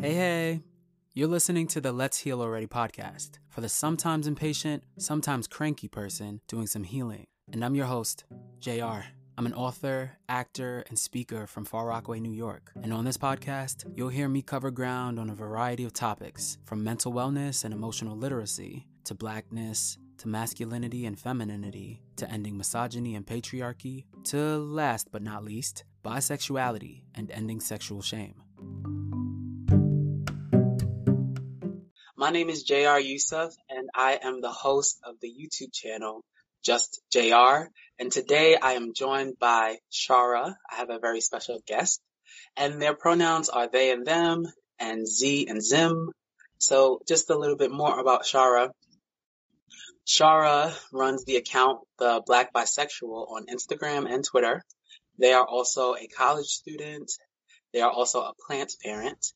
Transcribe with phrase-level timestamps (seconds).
[0.00, 0.60] Hey, hey.
[1.12, 6.40] You're listening to the Let's Heal Already podcast for the sometimes impatient, sometimes cranky person
[6.48, 7.26] doing some healing.
[7.52, 8.24] And I'm your host,
[8.60, 9.02] JR.
[9.36, 12.72] I'm an author, actor, and speaker from Far Rockaway, New York.
[12.82, 16.82] And on this podcast, you'll hear me cover ground on a variety of topics from
[16.82, 23.26] mental wellness and emotional literacy to blackness to masculinity and femininity to ending misogyny and
[23.26, 28.34] patriarchy to last but not least, bisexuality and ending sexual shame.
[32.30, 36.22] My name is JR Yussuf, and I am the host of the YouTube channel
[36.62, 37.66] Just JR.
[37.98, 40.56] And today I am joined by Chara.
[40.70, 42.00] I have a very special guest,
[42.56, 44.46] and their pronouns are they and them,
[44.78, 46.10] and xe and xim.
[46.58, 48.70] So just a little bit more about Chara.
[50.06, 54.62] Chara runs the account The Black Bisexual on Instagram and Twitter.
[55.18, 57.10] They are also a college student.
[57.72, 59.32] They are also a plant parent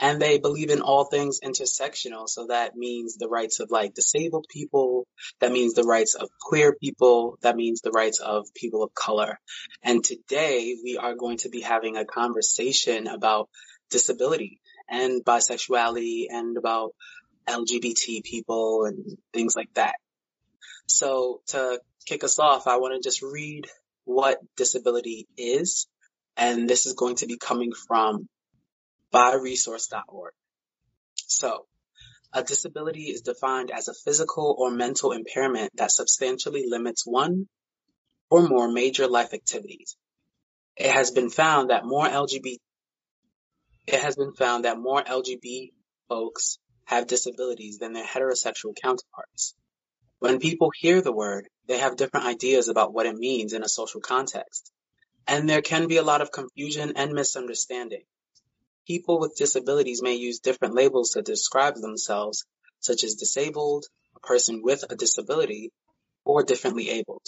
[0.00, 2.26] and they believe in all things intersectional.
[2.26, 5.06] So that means the rights of like disabled people.
[5.40, 7.38] That means the rights of queer people.
[7.42, 9.38] That means the rights of people of color.
[9.82, 13.50] And today we are going to be having a conversation about
[13.90, 16.94] disability and bisexuality and about
[17.46, 19.96] LGBT people and things like that.
[20.86, 23.66] So to kick us off, I want to just read
[24.04, 25.86] what disability is.
[26.38, 28.28] And this is going to be coming from
[29.12, 30.32] biresource.org.
[31.16, 31.66] So,
[32.32, 37.48] a disability is defined as a physical or mental impairment that substantially limits one
[38.30, 39.96] or more major life activities.
[40.76, 42.56] It has been found that more LGBT
[43.86, 45.72] it has been found that more LGBT
[46.08, 49.54] folks have disabilities than their heterosexual counterparts.
[50.20, 53.68] When people hear the word, they have different ideas about what it means in a
[53.68, 54.70] social context.
[55.26, 58.04] And there can be a lot of confusion and misunderstanding.
[58.86, 62.46] People with disabilities may use different labels to describe themselves,
[62.80, 63.86] such as disabled,
[64.16, 65.70] a person with a disability,
[66.24, 67.26] or differently abled.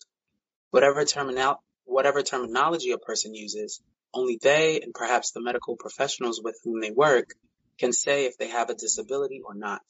[0.70, 3.82] Whatever, terminal, whatever terminology a person uses,
[4.14, 7.34] only they and perhaps the medical professionals with whom they work
[7.78, 9.82] can say if they have a disability or not.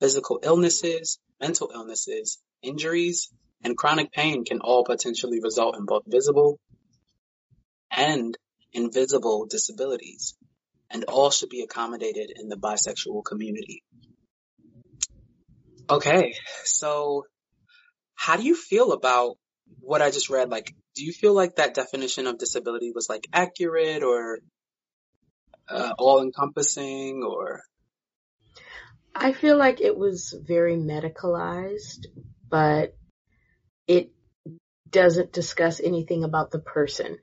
[0.00, 6.60] Physical illnesses, mental illnesses, injuries, and chronic pain can all potentially result in both visible
[7.90, 8.38] and
[8.72, 10.36] invisible disabilities
[10.90, 13.82] and all should be accommodated in the bisexual community.
[15.90, 16.34] Okay,
[16.64, 17.24] so
[18.14, 19.36] how do you feel about
[19.80, 20.50] what I just read?
[20.50, 24.40] Like, do you feel like that definition of disability was like accurate or
[25.68, 27.62] uh, all encompassing or?
[29.14, 32.06] I feel like it was very medicalized,
[32.50, 32.94] but
[33.86, 34.10] it
[34.90, 37.18] doesn't discuss anything about the person.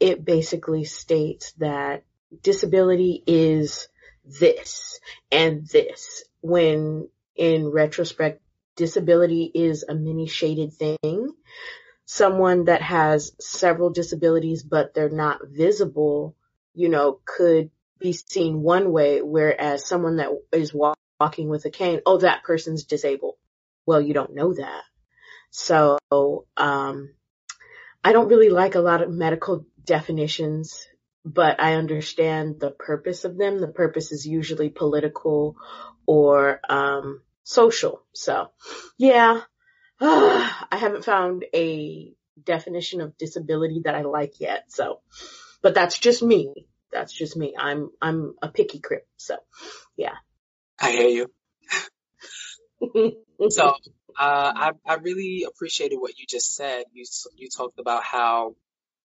[0.00, 2.04] It basically states that
[2.42, 3.88] disability is
[4.24, 5.00] this
[5.30, 6.24] and this.
[6.40, 8.42] When in retrospect
[8.76, 11.32] disability is a many shaded thing.
[12.04, 16.36] Someone that has several disabilities but they're not visible
[16.74, 22.00] you know could be seen one way whereas someone that is walking with a cane
[22.06, 23.36] oh that person's disabled.
[23.86, 24.82] Well you don't know that.
[25.50, 25.98] So
[26.56, 27.10] um
[28.04, 30.86] I don't really like a lot of medical definitions
[31.26, 33.60] but I understand the purpose of them.
[33.60, 35.56] The purpose is usually political
[36.06, 38.04] or um, social.
[38.12, 38.50] So,
[38.96, 39.40] yeah,
[40.00, 40.00] uh,
[40.70, 44.66] I haven't found a definition of disability that I like yet.
[44.68, 45.00] So,
[45.62, 46.68] but that's just me.
[46.92, 47.56] That's just me.
[47.58, 49.08] I'm I'm a picky crip.
[49.16, 49.36] So,
[49.96, 50.14] yeah.
[50.80, 51.26] I hear you.
[53.50, 53.72] so, uh,
[54.16, 56.84] I I really appreciated what you just said.
[56.92, 57.04] You
[57.34, 58.54] you talked about how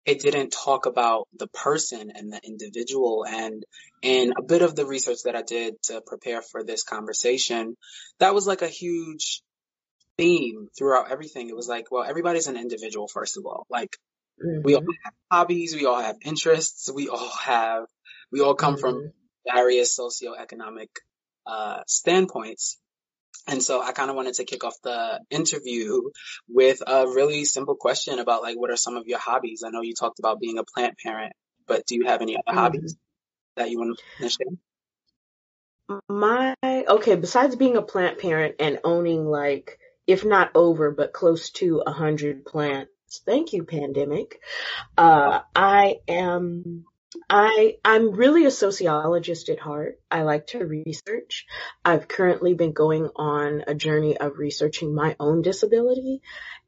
[0.06, 3.26] it didn't talk about the person and the individual.
[3.28, 3.64] And
[4.02, 7.76] in a bit of the research that I did to prepare for this conversation,
[8.20, 9.42] that was like a huge
[10.16, 11.48] theme throughout everything.
[11.48, 13.66] It was like, well, everybody's an individual, first of all.
[13.68, 13.96] Like,
[14.42, 14.62] mm-hmm.
[14.62, 17.86] we all have hobbies, we all have interests, we all have,
[18.30, 18.80] we all come mm-hmm.
[18.80, 19.12] from
[19.52, 20.88] various socioeconomic
[21.46, 22.78] uh, standpoints.
[23.46, 26.02] And so I kind of wanted to kick off the interview
[26.48, 29.62] with a really simple question about like, what are some of your hobbies?
[29.64, 31.32] I know you talked about being a plant parent,
[31.66, 32.58] but do you have any other mm-hmm.
[32.58, 32.96] hobbies
[33.56, 36.00] that you want to share?
[36.08, 41.50] My, okay, besides being a plant parent and owning like, if not over, but close
[41.50, 42.90] to a hundred plants,
[43.24, 44.40] thank you, pandemic.
[44.98, 46.84] Uh, I am
[47.28, 50.00] I, I'm really a sociologist at heart.
[50.10, 51.46] I like to research.
[51.84, 56.22] I've currently been going on a journey of researching my own disability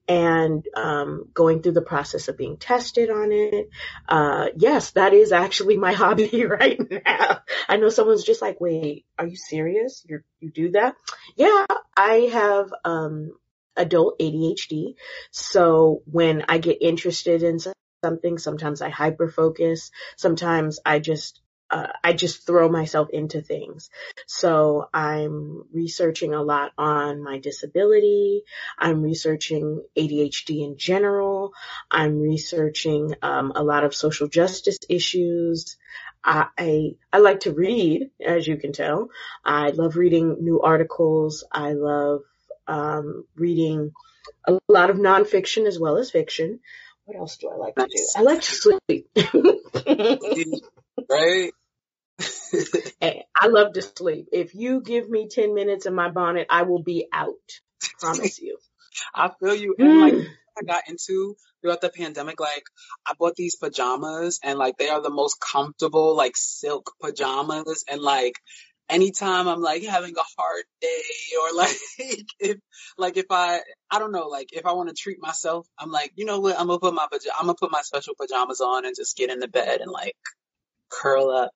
[0.08, 3.68] and um, going through the process of being tested on it.
[4.08, 7.40] Uh, yes, that is actually my hobby right now.
[7.68, 10.04] I know someone's just like, wait, are you serious?
[10.08, 10.94] You you do that?
[11.36, 13.32] Yeah, I have um,
[13.76, 14.94] adult ADHD.
[15.30, 17.58] So when I get interested in
[18.02, 19.90] something, sometimes I hyper focus.
[20.16, 21.40] Sometimes I just
[21.70, 23.90] uh, I just throw myself into things.
[24.26, 28.44] So I'm researching a lot on my disability.
[28.78, 31.52] I'm researching ADHD in general.
[31.90, 35.76] I'm researching um, a lot of social justice issues.
[36.24, 39.10] I, I, I like to read, as you can tell.
[39.44, 41.44] I love reading new articles.
[41.52, 42.22] I love
[42.66, 43.92] um, reading
[44.46, 46.60] a lot of nonfiction as well as fiction.
[47.08, 48.06] What else do I like to do?
[48.16, 49.08] I like to sleep.
[51.10, 51.52] right?
[53.00, 54.28] hey, I love to sleep.
[54.30, 57.32] If you give me 10 minutes in my bonnet, I will be out.
[57.98, 58.58] Promise you.
[59.14, 59.74] I feel you.
[59.78, 60.26] And like, mm.
[60.58, 62.64] I got into throughout the pandemic, like,
[63.06, 67.84] I bought these pajamas and like, they are the most comfortable, like, silk pajamas.
[67.90, 68.34] And like,
[68.90, 71.02] anytime I'm like having a hard day
[71.42, 71.76] or like
[72.40, 72.58] if
[72.96, 76.12] like if I I don't know like if I want to treat myself I'm like
[76.16, 77.06] you know what I'm gonna put my
[77.38, 80.16] I'm gonna put my special pajamas on and just get in the bed and like
[80.90, 81.50] curl up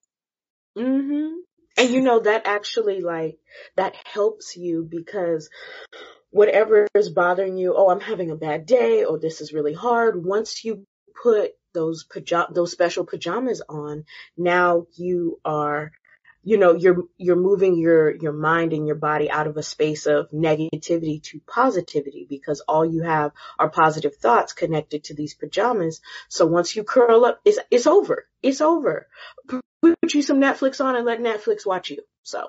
[0.77, 1.37] Mhm.
[1.77, 3.37] And you know that actually like
[3.75, 5.49] that helps you because
[6.29, 10.23] whatever is bothering you, oh, I'm having a bad day, or this is really hard.
[10.23, 10.85] Once you
[11.21, 14.05] put those pajama, those special pajamas on,
[14.37, 15.91] now you are,
[16.43, 20.05] you know, you're, you're moving your, your mind and your body out of a space
[20.05, 26.01] of negativity to positivity because all you have are positive thoughts connected to these pajamas.
[26.27, 28.27] So once you curl up, it's, it's over.
[28.41, 29.07] It's over
[29.83, 32.03] put you some Netflix on and let Netflix watch you.
[32.23, 32.47] So.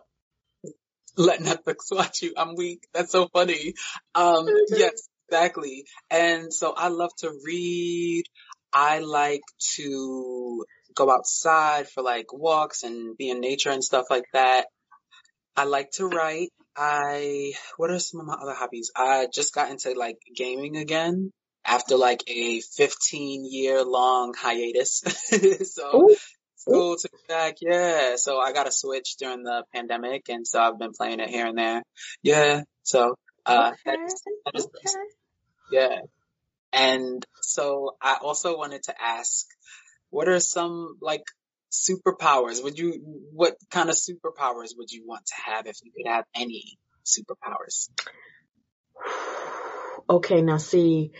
[1.16, 2.34] Let Netflix watch you.
[2.36, 2.86] I'm weak.
[2.92, 3.74] That's so funny.
[4.14, 5.84] Um, yes, exactly.
[6.10, 8.24] And so I love to read.
[8.72, 9.42] I like
[9.76, 10.64] to
[10.94, 14.66] go outside for like walks and be in nature and stuff like that.
[15.56, 16.50] I like to write.
[16.76, 18.90] I, what are some of my other hobbies?
[18.96, 21.30] I just got into like gaming again
[21.64, 25.02] after like a 15 year long hiatus.
[25.74, 26.16] so Ooh
[26.64, 27.56] school to back.
[27.60, 28.16] Yeah.
[28.16, 31.46] So I got a Switch during the pandemic and so I've been playing it here
[31.46, 31.82] and there.
[32.22, 32.62] Yeah.
[32.82, 33.16] So,
[33.46, 33.96] uh, okay.
[33.96, 34.94] that is, okay.
[35.70, 36.00] yeah.
[36.72, 39.46] And so I also wanted to ask,
[40.14, 41.24] what are some like
[41.72, 42.62] superpowers?
[42.62, 43.00] Would you,
[43.32, 47.90] what kind of superpowers would you want to have if you could have any superpowers?
[50.06, 50.42] Okay.
[50.42, 51.12] Now see,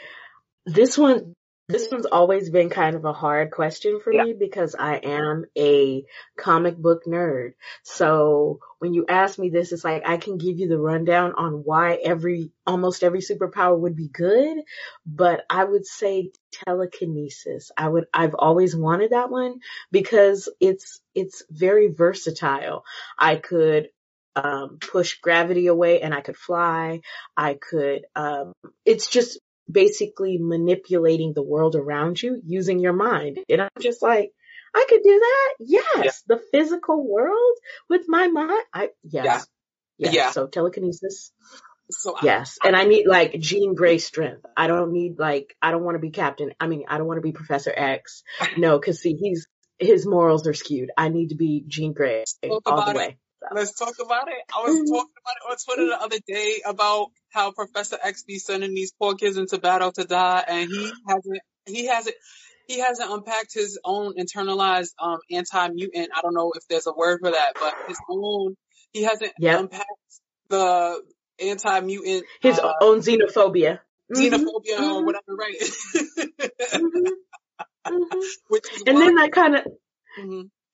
[0.66, 1.34] this one,
[1.68, 4.24] this one's always been kind of a hard question for yeah.
[4.24, 6.04] me because I am a
[6.36, 7.54] comic book nerd.
[7.82, 11.64] So when you ask me this, it's like I can give you the rundown on
[11.64, 14.58] why every, almost every superpower would be good,
[15.06, 16.32] but I would say
[16.66, 17.70] telekinesis.
[17.76, 19.60] I would, I've always wanted that one
[19.90, 22.84] because it's, it's very versatile.
[23.18, 23.88] I could
[24.36, 27.00] um, push gravity away and I could fly.
[27.36, 28.52] I could, um,
[28.84, 29.38] it's just
[29.70, 33.38] basically manipulating the world around you using your mind.
[33.48, 34.32] And I'm just like,
[34.74, 35.54] I could do that.
[35.60, 36.22] Yes.
[36.28, 36.36] Yeah.
[36.36, 37.56] The physical world
[37.88, 38.62] with my mind.
[38.72, 39.24] I, yes.
[39.24, 39.40] Yeah.
[39.96, 40.14] Yes.
[40.14, 40.30] Yeah.
[40.32, 41.32] So telekinesis.
[41.90, 42.58] So yes.
[42.62, 44.44] I, and I need like Jean Grey strength.
[44.56, 46.52] I don't need like, I don't want to be Captain.
[46.58, 48.22] I mean, I don't want to be Professor X.
[48.58, 49.46] No, cause see, he's,
[49.78, 50.90] his morals are skewed.
[50.96, 52.24] I need to be Jean Grey
[52.64, 53.18] all the way.
[53.52, 54.34] Let's talk about it.
[54.54, 54.94] I was mm-hmm.
[54.94, 58.92] talking about it on Twitter the other day about how Professor X be sending these
[58.92, 61.40] poor kids into battle to die, and he hasn't.
[61.66, 62.16] He hasn't.
[62.66, 66.08] He hasn't unpacked his own internalized um, anti-mutant.
[66.16, 68.56] I don't know if there's a word for that, but his own.
[68.92, 69.60] He hasn't yep.
[69.60, 69.88] unpacked
[70.48, 71.02] the
[71.40, 72.24] anti-mutant.
[72.40, 73.80] His uh, own xenophobia.
[74.14, 74.84] Xenophobia mm-hmm.
[74.84, 75.56] or whatever, right?
[75.60, 77.08] mm-hmm.
[77.86, 78.54] mm-hmm.
[78.86, 79.66] and then that kind of.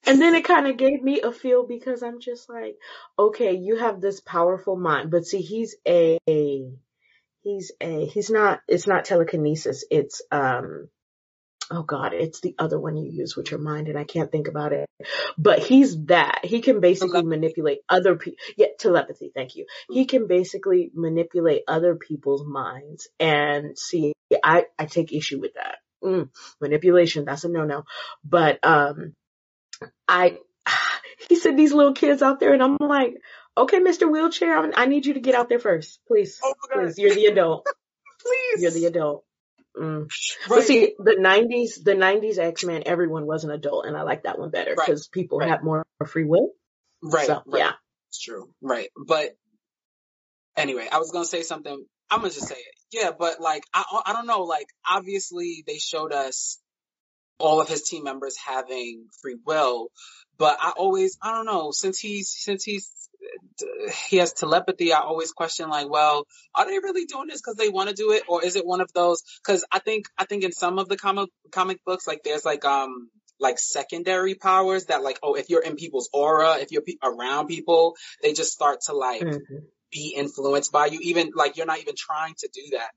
[0.07, 2.76] And then it kind of gave me a feel because I'm just like,
[3.19, 8.87] okay, you have this powerful mind, but see, he's a, he's a, he's not, it's
[8.87, 9.85] not telekinesis.
[9.90, 10.88] It's, um,
[11.71, 14.49] oh God, it's the other one you use with your mind and I can't think
[14.49, 14.87] about it.
[15.38, 16.40] But he's that.
[16.45, 18.38] He can basically manipulate other people.
[18.57, 19.30] Yeah, telepathy.
[19.35, 19.66] Thank you.
[19.88, 25.76] He can basically manipulate other people's minds and see, I, I take issue with that.
[26.02, 26.30] Mm,
[26.61, 27.26] manipulation.
[27.26, 27.85] That's a no-no.
[28.25, 29.14] But, um,
[30.09, 30.39] I,
[31.29, 33.15] he said these little kids out there and I'm like,
[33.57, 34.11] okay, Mr.
[34.11, 36.01] Wheelchair, I'm, i need you to get out there first.
[36.07, 36.41] Please.
[36.43, 36.99] Oh please.
[36.99, 37.67] You're the adult.
[38.23, 38.63] please.
[38.63, 39.25] You're the adult.
[39.77, 40.03] Mm.
[40.03, 40.49] Right.
[40.49, 44.39] But see, the '90s, the '90s X-Men, everyone was an adult, and I like that
[44.39, 45.13] one better because right.
[45.13, 45.49] people right.
[45.49, 46.51] had more free will.
[47.03, 47.27] Right.
[47.27, 47.61] So, right.
[47.61, 47.73] Yeah.
[48.09, 48.51] It's true.
[48.61, 48.89] Right.
[48.97, 49.37] But
[50.57, 51.85] anyway, I was gonna say something.
[52.11, 52.75] I'm gonna just say it.
[52.93, 56.59] Yeah, but like I I don't know, like obviously they showed us
[57.41, 59.89] all of his team members having free will,
[60.39, 62.91] but I always I don't know, since he's since he's
[64.09, 67.69] he has telepathy, I always question like, well, are they really doing this because they
[67.69, 69.23] want to do it, or is it one of those?
[69.45, 72.65] Because I think I think in some of the comic comic books, like there's like
[72.65, 76.95] um like secondary powers that like oh if you're in people's aura, if you're pe-
[77.03, 79.57] around people, they just start to like Mm-hmm.
[79.93, 82.91] be influenced by you, even like you're not even trying to do that.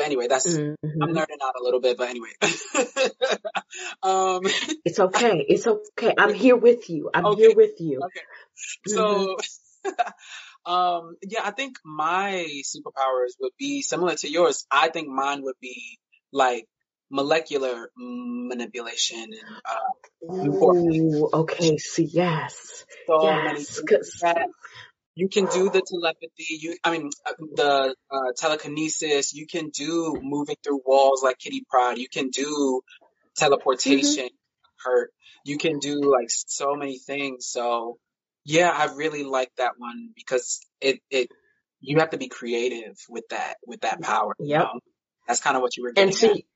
[0.00, 0.60] But anyway, that's
[1.02, 1.14] I'm Mm-hmm.
[1.14, 2.30] nerding out a little bit, but anyway.
[4.02, 4.42] um,
[4.84, 5.44] It's okay.
[5.48, 6.14] It's okay.
[6.18, 7.10] I'm here with you.
[7.14, 7.42] I'm Okay.
[7.42, 8.00] here with you.
[8.06, 8.20] okay.
[8.86, 9.36] So,
[10.66, 14.66] um, yeah, I think my superpowers would be similar to yours.
[14.70, 15.98] I think mine would be
[16.32, 16.66] like
[17.10, 19.76] molecular manipulation and uh,
[20.32, 21.78] Ooh, okay.
[21.78, 22.84] See, yes.
[23.08, 24.22] so many Yes.
[25.16, 26.46] Things 'Cause- that you can do the telepathy.
[26.48, 29.34] You, I mean, uh, the uh, telekinesis.
[29.34, 31.98] You can do moving through walls like Kitty Pryde.
[31.98, 32.82] You can do
[33.36, 34.28] teleportation.
[34.84, 35.12] Hurt.
[35.44, 37.46] You can do like so many things.
[37.46, 37.98] So
[38.44, 41.28] yeah, I really like that one because it it
[41.80, 44.34] you have to be creative with that with that power.
[44.38, 44.80] you know?
[45.28, 46.46] That's kind of what you were getting And see.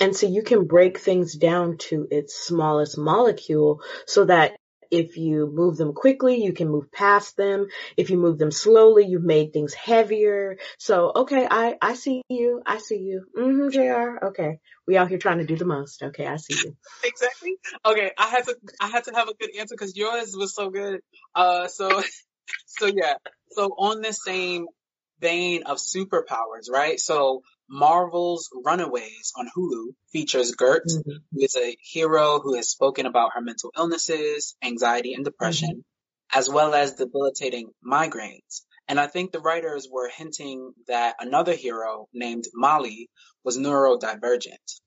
[0.00, 4.56] And so you can break things down to its smallest molecule so that
[4.90, 7.68] if you move them quickly, you can move past them.
[7.96, 10.58] If you move them slowly, you've made things heavier.
[10.78, 12.62] So, okay, I, I see you.
[12.66, 13.26] I see you.
[13.36, 14.26] Mm-hmm, JR.
[14.28, 14.58] Okay.
[14.86, 16.02] We out here trying to do the most.
[16.02, 16.76] Okay, I see you.
[17.04, 17.56] exactly.
[17.84, 20.70] Okay, I had to I had to have a good answer because yours was so
[20.70, 21.00] good.
[21.34, 22.02] Uh, so
[22.66, 23.14] so yeah.
[23.50, 24.66] So on the same
[25.20, 26.98] vein of superpowers, right?
[26.98, 31.22] So Marvel's Runaways on Hulu features Gert, Mhm.
[31.30, 35.84] who is a hero who has spoken about her mental illnesses, anxiety, and depression,
[36.32, 38.62] as well as debilitating migraines.
[38.88, 43.08] And I think the writers were hinting that another hero named Molly
[43.44, 44.80] was neurodivergent.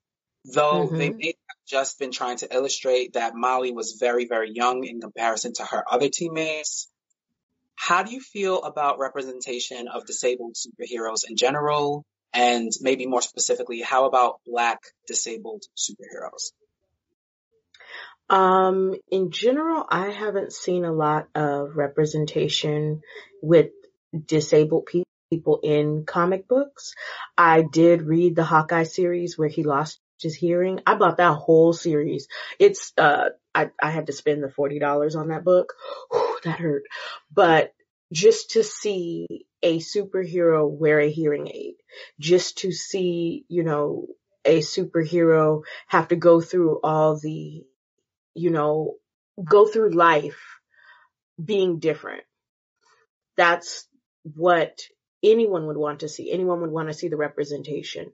[0.44, 1.18] Though they Mhm.
[1.20, 5.54] may have just been trying to illustrate that Molly was very, very young in comparison
[5.54, 6.90] to her other teammates.
[7.76, 12.06] How do you feel about representation of disabled superheroes in general?
[12.34, 16.52] And maybe more specifically, how about black disabled superheroes?
[18.30, 23.02] Um, in general, I haven't seen a lot of representation
[23.42, 23.70] with
[24.26, 26.94] disabled pe- people in comic books.
[27.38, 30.80] I did read the Hawkeye series where he lost his hearing.
[30.88, 32.28] I bought that whole series.
[32.60, 35.74] It's, uh, I, I had to spend the $40 on that book.
[36.12, 36.84] Whew, that hurt.
[37.32, 37.74] But
[38.12, 41.76] just to see a superhero wear a hearing aid,
[42.20, 44.08] just to see, you know,
[44.46, 47.64] a superhero have to go through all the
[48.36, 48.96] you know,
[49.44, 50.42] go through life
[51.44, 52.24] being different.
[53.38, 53.88] That's
[54.24, 54.82] what
[55.24, 56.32] anyone would want to see.
[56.32, 58.12] Anyone would want to see the representation.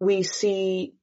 [0.00, 0.94] We see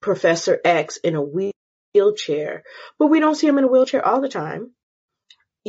[0.00, 1.52] Professor X in a
[1.94, 2.62] wheelchair,
[2.98, 4.72] but we don't see him in a wheelchair all the time.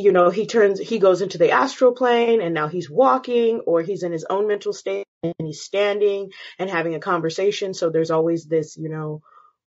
[0.00, 3.82] You know, he turns, he goes into the astral plane and now he's walking or
[3.82, 7.74] he's in his own mental state and he's standing and having a conversation.
[7.74, 9.22] So there's always this, you know,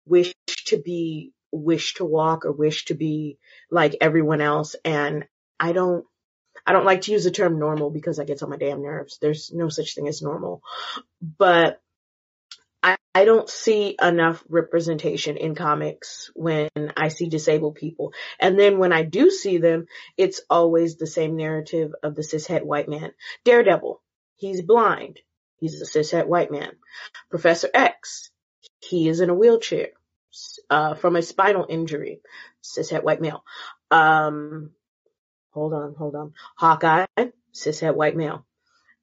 [0.05, 0.33] wish
[0.67, 4.77] to be wish to walk or wish to be like everyone else.
[4.85, 5.25] And
[5.59, 6.05] I don't,
[6.65, 9.17] I don't like to use the term normal because that gets on my damn nerves.
[9.21, 10.61] There's no such thing as normal,
[11.21, 11.81] but
[13.13, 18.13] I, don't see enough representation in comics when I see disabled people.
[18.39, 19.85] And then when I do see them,
[20.17, 23.11] it's always the same narrative of the cishet white man.
[23.43, 24.01] Daredevil,
[24.37, 25.19] he's blind.
[25.59, 26.71] He's a cishet white man.
[27.29, 28.31] Professor X,
[28.79, 29.89] he is in a wheelchair
[30.69, 32.21] uh, from a spinal injury,
[32.63, 33.43] cishet white male.
[33.91, 34.71] Um,
[35.51, 36.33] hold on, hold on.
[36.55, 37.05] Hawkeye,
[37.53, 38.45] cishet white male.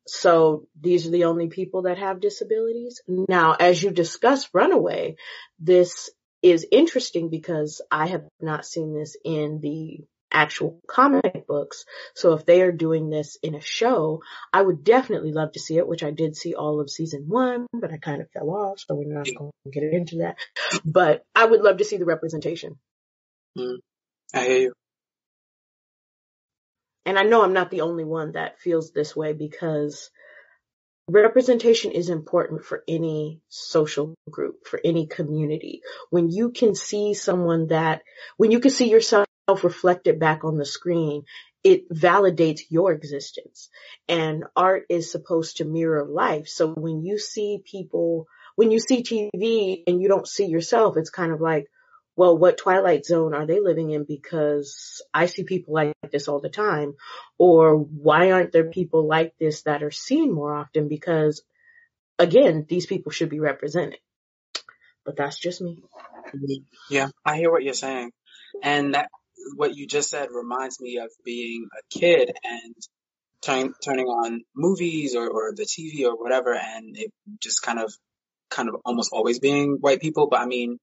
[0.08, 3.00] So these are the only people that have disabilities.
[3.06, 5.16] Now, as you discuss Runaway,
[5.58, 6.10] this
[6.42, 10.00] is interesting because I have not seen this in the
[10.30, 11.84] actual comic books.
[12.14, 14.22] So if they are doing this in a show,
[14.52, 17.66] I would definitely love to see it, which I did see all of season one,
[17.72, 20.36] but I kind of fell off, so we're not going to get into that.
[20.84, 22.78] But I would love to see the representation.
[23.56, 23.78] Mm.
[24.34, 24.72] I hear you.
[27.08, 30.10] And I know I'm not the only one that feels this way because
[31.08, 35.80] representation is important for any social group, for any community.
[36.10, 38.02] When you can see someone that,
[38.36, 41.22] when you can see yourself reflected back on the screen,
[41.64, 43.70] it validates your existence.
[44.06, 46.46] And art is supposed to mirror life.
[46.46, 51.08] So when you see people, when you see TV and you don't see yourself, it's
[51.08, 51.68] kind of like,
[52.18, 54.02] well, what twilight zone are they living in?
[54.02, 56.94] Because I see people like this all the time.
[57.38, 60.88] Or why aren't there people like this that are seen more often?
[60.88, 61.42] Because
[62.18, 64.00] again, these people should be represented.
[65.04, 65.78] But that's just me.
[66.90, 68.10] Yeah, I hear what you're saying.
[68.64, 69.10] And that
[69.54, 72.74] what you just said reminds me of being a kid and
[73.42, 77.94] turning turning on movies or, or the TV or whatever and it just kind of
[78.50, 80.26] kind of almost always being white people.
[80.26, 80.80] But I mean,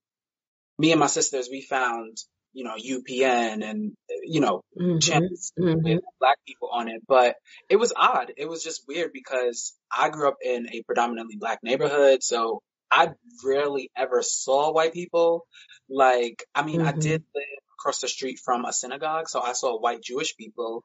[0.78, 2.18] me and my sisters, we found,
[2.52, 5.82] you know, UPN and, you know, Mhm, channels mhm.
[5.84, 7.02] with black people on it.
[7.06, 7.36] But
[7.68, 8.32] it was odd.
[8.36, 12.22] It was just weird because I grew up in a predominantly black neighborhood.
[12.22, 13.10] So I
[13.44, 15.46] rarely ever saw white people.
[15.88, 17.00] Like, I mean, I Mhm.
[17.00, 17.44] did live
[17.78, 19.28] across the street from a synagogue.
[19.28, 20.84] So I saw white Jewish people,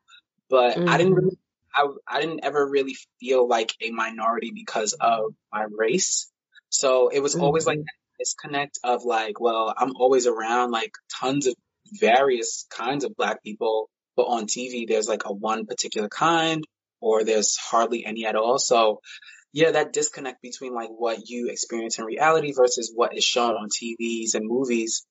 [0.50, 1.38] but I didn't really,
[1.74, 6.30] I, I didn't ever really feel like a minority because of my race.
[6.70, 7.86] So it was always like Mhm.
[7.86, 11.56] that disconnect of like, well, I'm always around like tons of
[12.00, 16.64] various kinds of black people, but on TV there's like a one particular kind
[17.02, 18.60] or there's hardly any at all.
[18.60, 19.02] So
[19.54, 23.70] yeah, that disconnect between like what you experience in reality versus what is shown on
[23.70, 25.06] TVs and movies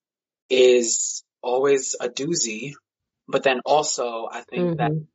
[0.48, 2.72] is always a doozy.
[3.28, 5.06] But then also I think that Mhm.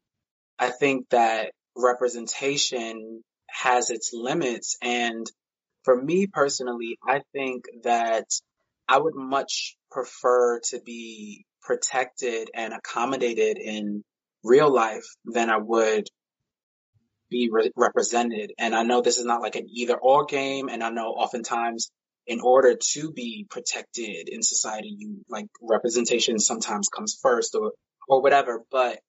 [0.59, 4.77] I think that representation has its limits.
[4.81, 5.25] And
[5.85, 8.25] for me personally, I think that
[8.89, 14.03] I would much prefer to be protected and accommodated in
[14.43, 16.07] real life than I would
[17.29, 18.51] be re- represented.
[18.57, 20.69] And I know this is not like an either or game.
[20.69, 21.89] And I know oftentimes
[22.27, 27.71] in order to be protected in society, you like representation sometimes comes first or,
[28.07, 28.63] or whatever.
[28.71, 28.99] But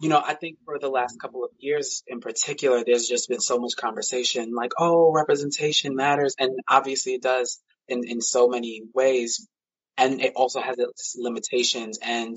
[0.00, 3.40] you know, I think for the last couple of years in particular, there's just been
[3.40, 6.36] so much conversation like, oh, representation matters.
[6.38, 9.48] And obviously it does in, in so many ways.
[9.96, 12.36] And it also has its limitations and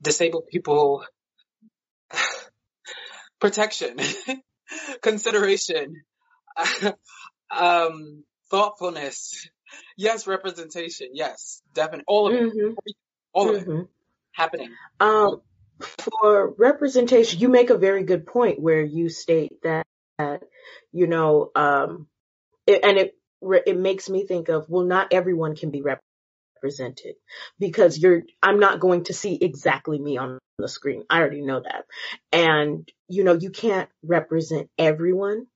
[0.00, 1.04] disabled people
[3.40, 3.98] protection,
[5.02, 6.02] consideration,
[7.50, 9.46] um, thoughtfulness.
[9.98, 11.08] Yes, representation.
[11.12, 12.04] Yes, definitely.
[12.06, 12.94] All of it.
[13.36, 13.48] Mhm.
[13.48, 13.88] Of it Mhm.
[14.32, 14.78] happening.
[15.00, 15.42] Um,
[15.98, 19.86] for representation, you make a very good point where you state that,
[20.18, 20.44] that
[20.92, 22.08] you know, um,
[22.66, 23.16] it, and it
[23.66, 25.82] it makes me think of well, not everyone can be
[26.62, 27.16] represented
[27.58, 28.22] because you're.
[28.42, 31.04] I'm not going to see exactly me on the screen.
[31.10, 31.86] I already know that,
[32.32, 35.46] and you know, you can't represent everyone.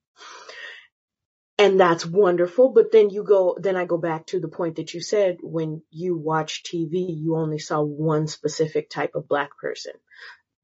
[1.59, 2.71] And that's wonderful.
[2.71, 5.83] But then you go, then I go back to the point that you said when
[5.90, 9.92] you watch TV, you only saw one specific type of black person.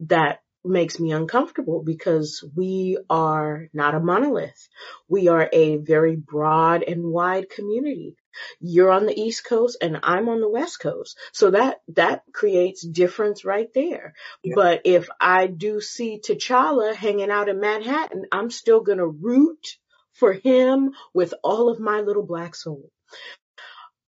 [0.00, 4.68] That makes me uncomfortable because we are not a monolith.
[5.08, 8.16] We are a very broad and wide community.
[8.60, 11.18] You're on the East Coast and I'm on the West Coast.
[11.32, 14.14] So that, that creates difference right there.
[14.42, 14.54] Yeah.
[14.54, 19.76] But if I do see T'Challa hanging out in Manhattan, I'm still going to root
[20.14, 22.90] for him with all of my little black soul.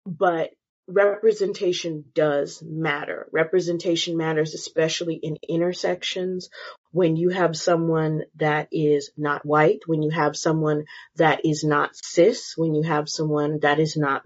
[0.06, 0.52] But
[0.88, 3.28] representation does matter.
[3.32, 6.50] Representation matters, especially in intersections
[6.92, 10.84] when you have someone that is not white, when you have someone
[11.16, 14.24] that is not cis, when you have someone that is not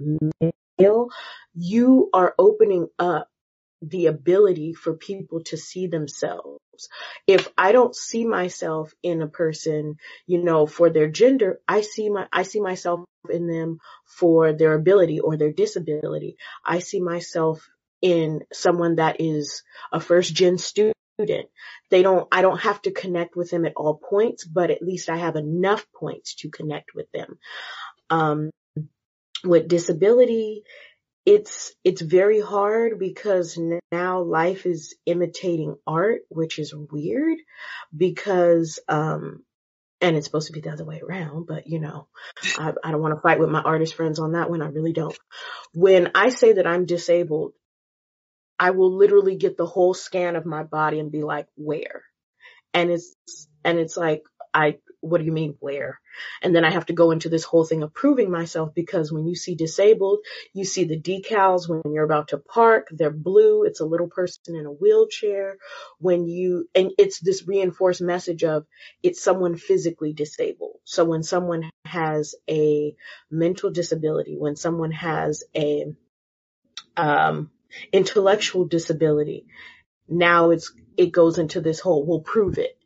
[0.79, 1.09] male,
[1.53, 3.29] you are opening up
[3.81, 6.59] the ability for people to see themselves.
[7.25, 12.09] If I don't see myself in a person, you know, for their gender, I see
[12.09, 16.37] my, I see myself in them for their ability or their disability.
[16.65, 17.67] I see myself
[18.01, 20.95] in someone that is a first gen student.
[21.89, 25.09] They don't, I don't have to connect with them at all points, but at least
[25.09, 27.39] I have enough points to connect with them.
[28.09, 28.51] Um,
[29.43, 30.63] with disability,
[31.27, 33.59] it's it's very hard because
[33.91, 37.37] now life is imitating art, which is weird
[37.95, 39.43] because um
[39.99, 42.07] and it's supposed to be the other way around, but you know,
[42.57, 44.61] I, I don't want to fight with my artist friends on that one.
[44.61, 45.17] I really don't.
[45.73, 47.51] When I say that I'm disabled,
[48.57, 52.03] I will literally get the whole scan of my body and be like, where?
[52.73, 53.15] And it's,
[53.65, 55.99] and it's like, I, what do you mean where?
[56.41, 59.27] And then I have to go into this whole thing of proving myself because when
[59.27, 60.19] you see disabled,
[60.53, 63.63] you see the decals when you're about to park, they're blue.
[63.63, 65.57] It's a little person in a wheelchair.
[65.99, 68.65] When you, and it's this reinforced message of
[69.03, 70.79] it's someone physically disabled.
[70.83, 72.95] So when someone has a
[73.29, 75.85] mental disability, when someone has a,
[76.95, 77.51] um,
[77.91, 79.45] intellectual disability,
[80.07, 82.76] now it's, it goes into this whole, we'll prove it.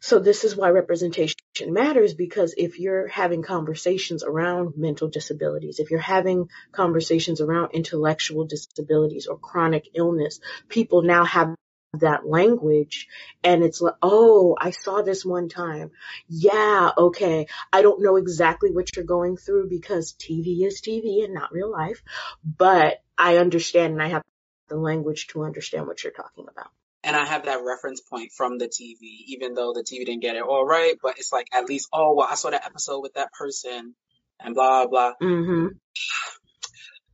[0.00, 5.90] So this is why representation matters because if you're having conversations around mental disabilities, if
[5.90, 11.54] you're having conversations around intellectual disabilities or chronic illness, people now have
[11.94, 13.08] that language
[13.42, 15.90] and it's like, oh, I saw this one time.
[16.28, 17.46] Yeah, okay.
[17.72, 21.70] I don't know exactly what you're going through because TV is TV and not real
[21.70, 22.02] life,
[22.44, 24.22] but I understand and I have
[24.68, 26.70] the language to understand what you're talking about.
[27.04, 30.36] And I have that reference point from the TV, even though the TV didn't get
[30.36, 33.14] it all right, but it's like at least, oh, well, I saw that episode with
[33.14, 33.94] that person
[34.40, 35.12] and blah, blah.
[35.22, 35.68] Mm-hmm.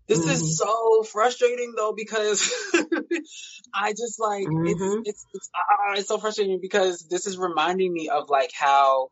[0.07, 0.31] This mm-hmm.
[0.33, 2.53] is so frustrating though because
[3.75, 5.01] I just like mm-hmm.
[5.07, 9.09] it's it's it's, uh, it's so frustrating because this is reminding me of like how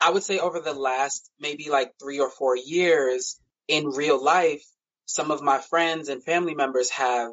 [0.00, 4.62] I would say over the last maybe like three or four years in real life,
[5.06, 7.32] some of my friends and family members have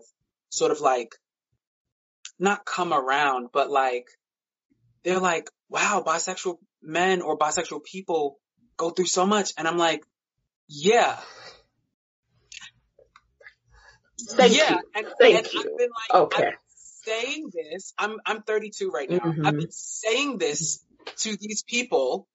[0.50, 1.16] sort of like
[2.40, 4.08] not come around, but like
[5.04, 8.40] they're like, wow, bisexual men or bisexual people
[8.78, 9.54] go through so much.
[9.58, 10.04] And I'm like,
[10.68, 11.18] yeah,
[14.30, 14.80] Thank yeah, you.
[14.96, 15.60] And, Thank and you.
[15.60, 16.52] I've been like, okay.
[17.04, 17.94] Saying this.
[17.98, 19.20] I'm I'm 32 right now.
[19.20, 19.46] Mm-hmm.
[19.46, 20.84] I've been saying this
[21.18, 22.28] to these people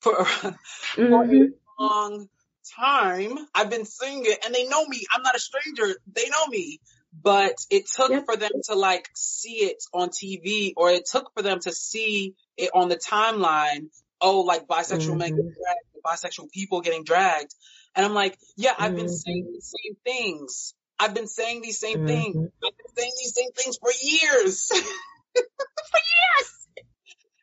[0.00, 0.50] for, mm-hmm.
[1.08, 1.48] for a
[1.82, 2.28] long
[2.76, 3.38] time.
[3.54, 5.00] I've been saying it, and they know me.
[5.10, 5.96] I'm not a stranger.
[6.12, 6.80] They know me.
[7.20, 8.24] But it took yep.
[8.26, 12.34] for them to like see it on TV, or it took for them to see
[12.56, 13.88] it on the timeline.
[14.20, 15.18] Oh, like bisexual mm-hmm.
[15.18, 17.54] men getting dragged, bisexual people getting dragged.
[17.94, 19.54] And I'm like, yeah, I've been saying Mm-hmm.
[19.54, 22.06] the same things I've been saying these same Mhm.
[22.06, 22.50] things.
[22.64, 24.66] I've been saying these same things for years.
[25.34, 26.57] for years.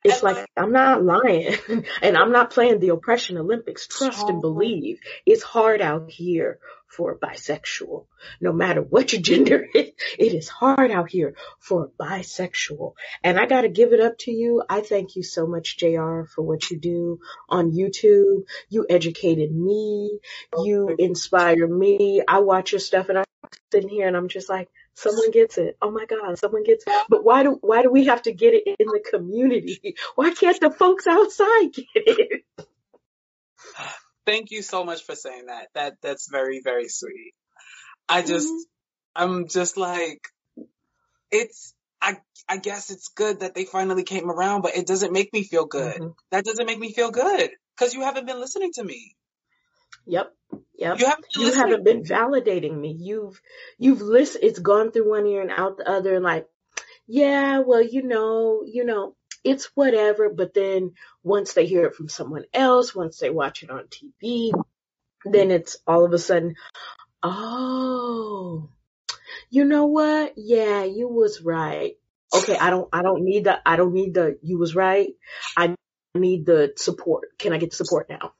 [0.05, 1.55] It's like, I'm not lying
[2.01, 3.87] and I'm not playing the oppression Olympics.
[3.87, 4.99] Trust and believe.
[5.25, 8.05] It's hard out here for a bisexual.
[8.39, 12.93] No matter what your gender is, it is hard out here for a bisexual.
[13.23, 14.63] And I gotta give it up to you.
[14.69, 18.43] I thank you so much, JR, for what you do on YouTube.
[18.69, 20.19] You educated me.
[20.57, 22.21] You inspire me.
[22.27, 23.25] I watch your stuff and I'm
[23.71, 25.77] sitting here and I'm just like, someone gets it.
[25.81, 26.93] Oh my God, someone gets it.
[27.09, 29.95] But why do, why do we have to get it in the community?
[30.15, 32.43] Why can't the folks outside get it?
[34.25, 35.67] Thank you so much for saying that.
[35.75, 37.33] That that's very very sweet.
[38.09, 38.51] I just
[39.15, 40.19] I'm just like
[41.31, 42.17] it's I
[42.49, 45.65] I guess it's good that they finally came around, but it doesn't make me feel
[45.65, 46.01] good.
[46.01, 46.15] Mhm.
[46.31, 49.15] That doesn't make me feel good because you haven't been listening to me.
[50.05, 50.33] Yep.
[50.77, 50.97] Yep.
[50.99, 52.95] You haven't been You haven't been validating me.
[52.99, 53.41] You've,
[53.77, 56.47] you've listened, it's gone through one ear and out the other and like,
[57.07, 60.29] yeah, well, you know, you know, it's whatever.
[60.29, 64.51] But then once they hear it from someone else, once they watch it on TV,
[65.25, 66.55] then it's all of a sudden,
[67.23, 68.69] oh,
[69.49, 70.33] you know what?
[70.37, 71.93] Yeah, you was right.
[72.35, 75.09] Okay, I don't, I don't need the, I don't need the, you was right.
[75.57, 75.75] I
[76.15, 77.37] need the support.
[77.37, 78.33] Can I get the support now?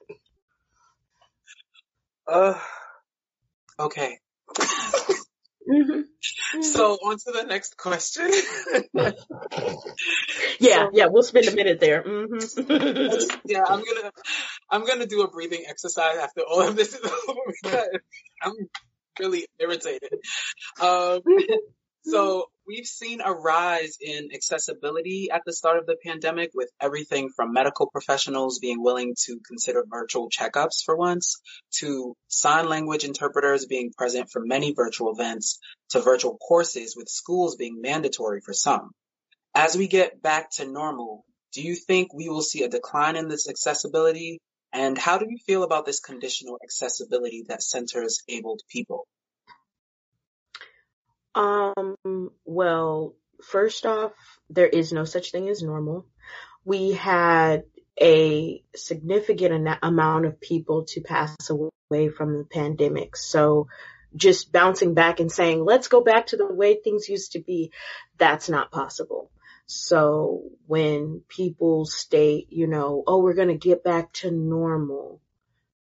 [2.28, 2.58] Uh,
[3.78, 4.18] okay.
[5.68, 6.00] hmm
[6.62, 8.30] So on to the next question.
[10.58, 12.02] Yeah, So- yeah, we'll spend a minute there.
[12.02, 12.34] hmm
[13.44, 14.10] yeah, I'm gonna
[14.70, 17.88] I'm gonna do a breathing exercise after all of this is over because
[18.42, 18.52] I'm
[19.18, 20.12] really irritated.
[20.80, 21.20] Um,
[22.06, 27.30] so we've seen a rise in accessibility at the start of the pandemic with everything
[27.34, 31.40] from medical professionals being willing to consider virtual checkups for once
[31.78, 35.58] to sign language interpreters being present for many virtual events
[35.90, 38.92] to virtual courses with schools being mandatory for some.
[39.54, 43.28] As we get back to normal, do you think we will see a decline in
[43.28, 44.40] this accessibility?
[44.72, 49.06] And how do you feel about this conditional accessibility that centers abled people?
[51.36, 54.12] Um, well, first off,
[54.48, 56.06] there is no such thing as normal.
[56.64, 57.64] We had
[58.00, 63.16] a significant amount of people to pass away from the pandemic.
[63.16, 63.68] So
[64.14, 67.70] just bouncing back and saying, let's go back to the way things used to be,
[68.16, 69.30] that's not possible.
[69.66, 75.20] So when people state, you know, oh, we're going to get back to normal.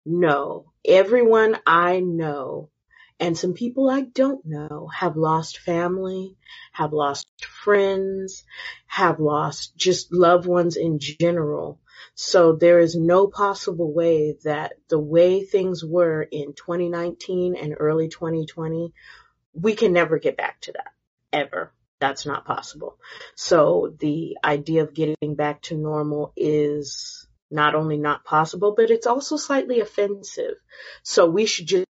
[0.04, 2.70] No, everyone I know
[3.20, 6.36] and some people I don't know have lost family,
[6.72, 8.44] have lost friends,
[8.86, 11.80] have lost just loved ones in general.
[12.16, 18.08] So there is no possible way that the way things were in 2019 and early
[18.08, 18.92] 2020,
[19.52, 20.92] we can never get back to that
[21.32, 21.72] ever.
[22.00, 22.98] That's not possible.
[23.36, 29.06] So the idea of getting back to normal is not only not possible, but it's
[29.06, 30.54] also slightly offensive.
[31.02, 31.86] So we should just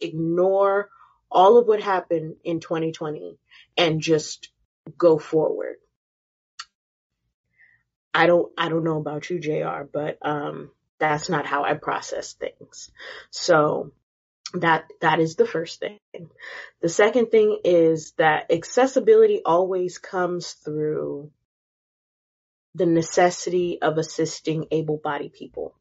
[0.00, 0.90] ignore
[1.30, 3.38] all of what happened in 2020
[3.76, 4.50] and just
[4.96, 5.76] go forward.
[8.14, 12.32] I don't, I don't know about you, JR, but, um, that's not how I process
[12.34, 12.90] things.
[13.30, 13.92] So
[14.54, 15.98] That, that is the first thing.
[16.80, 21.30] The second thing is that accessibility always comes through
[22.74, 25.74] the necessity of assisting able-bodied people.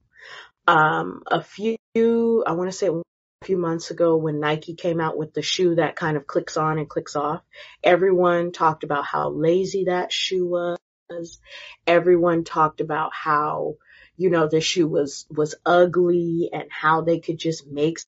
[0.68, 2.90] Um, a few, I want to say
[3.42, 6.58] a few months ago when Nike came out with the shoe that kind of clicks
[6.58, 7.42] on and clicks off,
[7.84, 11.40] everyone talked about how lazy that shoe was.
[11.86, 13.76] Everyone talked about how,
[14.18, 18.00] you know, the shoe was, was ugly and how they could just make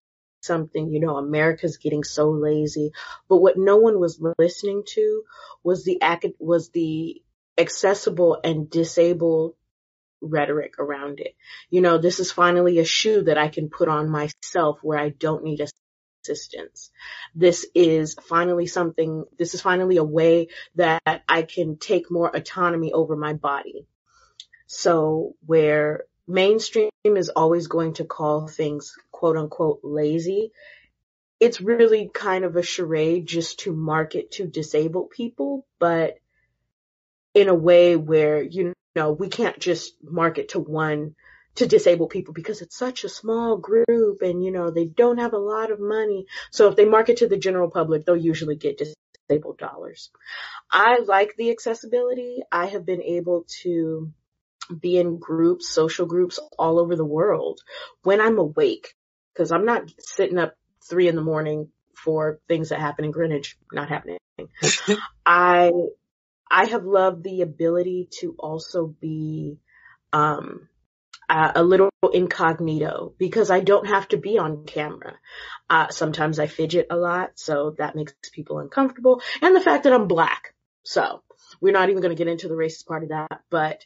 [0.42, 2.92] something, you know, America's getting so lazy.
[3.30, 5.24] But what no one was listening to
[5.64, 6.02] was the
[6.40, 7.22] was the
[7.58, 9.56] accessible and disabled
[10.22, 11.36] rhetoric around it.
[11.70, 15.10] You know, this is finally a shoe that I can put on myself where I
[15.10, 16.92] don't need assistance.
[17.36, 22.92] This is finally something, this is finally a way that I can take more autonomy
[22.94, 23.86] over my body.
[24.66, 30.52] So where mainstream is always going to call things quote unquote lazy,
[31.40, 36.18] it's really kind of a charade just to market to disabled people, but
[37.34, 41.16] in a way where, you know, we can't just market to one,
[41.56, 45.34] to disabled people because it's such a small group and, you know, they don't have
[45.34, 46.26] a lot of money.
[46.52, 48.82] So if they market to the general public, they'll usually get
[49.30, 50.12] disabled dollars.
[50.70, 52.42] I like the accessibility.
[52.52, 54.12] I have been able to
[54.80, 57.62] be in groups, social groups all over the world
[58.04, 58.94] when I'm awake
[59.34, 60.56] because I'm not sitting up
[60.90, 64.18] three in the morning for things that happen in Greenwich not happening.
[65.26, 65.72] I
[66.50, 69.60] I have loved the ability to also be
[70.14, 70.68] um,
[71.30, 75.16] a little incognito because I don't have to be on camera.
[75.70, 79.22] Uh, sometimes I fidget a lot, so that makes people uncomfortable.
[79.42, 80.54] And the fact that I'm black.
[80.84, 81.22] So
[81.60, 83.86] we're not even going to get into the racist part of that, but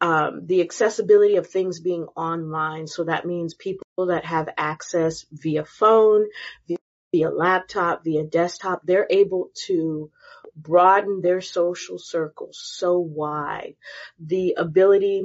[0.00, 2.88] um, the accessibility of things being online.
[2.88, 6.26] So that means people that have access via phone,
[6.66, 6.78] via,
[7.12, 10.10] via laptop, via desktop, they're able to
[10.56, 13.74] broaden their social circles so wide.
[14.18, 15.24] The ability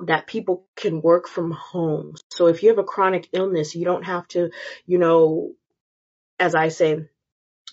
[0.00, 2.14] that people can work from home.
[2.30, 4.50] So if you have a chronic illness, you don't have to,
[4.86, 5.52] you know,
[6.38, 7.08] as I say,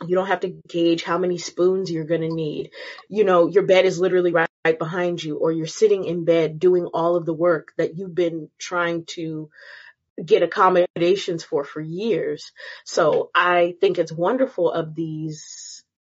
[0.07, 2.71] you don't have to gauge how many spoons you're going to need.
[3.09, 6.59] You know, your bed is literally right, right behind you or you're sitting in bed
[6.59, 9.49] doing all of the work that you've been trying to
[10.23, 12.51] get accommodations for for years.
[12.85, 15.43] So I think it's wonderful of these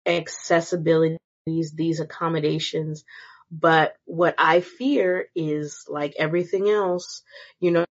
[0.09, 3.03] accessibilities, these accommodations.
[3.51, 7.23] But what I fear is like everything else,
[7.59, 7.85] you know,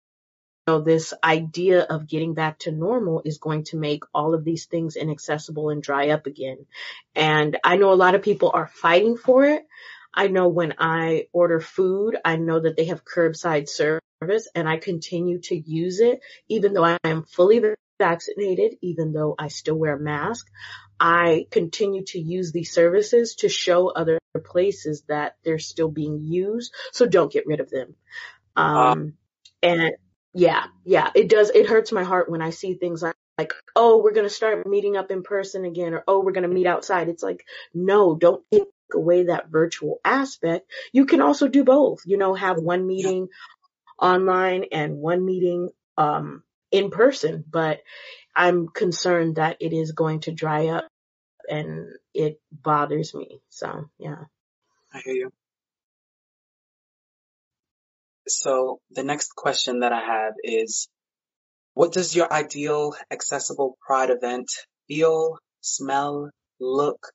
[0.85, 4.97] this idea of getting back to normal is going to make all of these things
[4.97, 6.67] inaccessible and dry up again.
[7.15, 9.67] And I know a lot of people are fighting for it.
[10.15, 14.77] I know when I order food, I know that they have curbside service and I
[14.77, 17.61] continue to use it even though I am fully
[17.99, 20.47] vaccinated, even though I still wear a mask.
[21.01, 26.75] I continue to use these services to show other places that they're still being used.
[26.93, 27.95] So don't get rid of them.
[28.57, 29.15] Um,
[29.63, 29.93] and
[30.35, 31.51] yeah, yeah, it does.
[31.51, 34.67] It hurts my heart when I see things like, like, oh, we're going to start
[34.67, 37.09] meeting up in person again or, oh, we're going to meet outside.
[37.09, 40.69] It's like, no, don't take away that virtual aspect.
[40.93, 43.29] You can also do both, you know, have one meeting
[43.97, 47.81] online and one meeting, um, in person, but
[48.35, 50.87] I'm concerned that it is going to dry up
[51.49, 53.41] and it bothers me.
[53.49, 54.25] So yeah.
[54.93, 55.33] I hear you.
[58.29, 60.89] So the next question that I have is,
[61.75, 64.51] what does your ideal accessible pride event
[64.87, 67.07] feel, smell, look,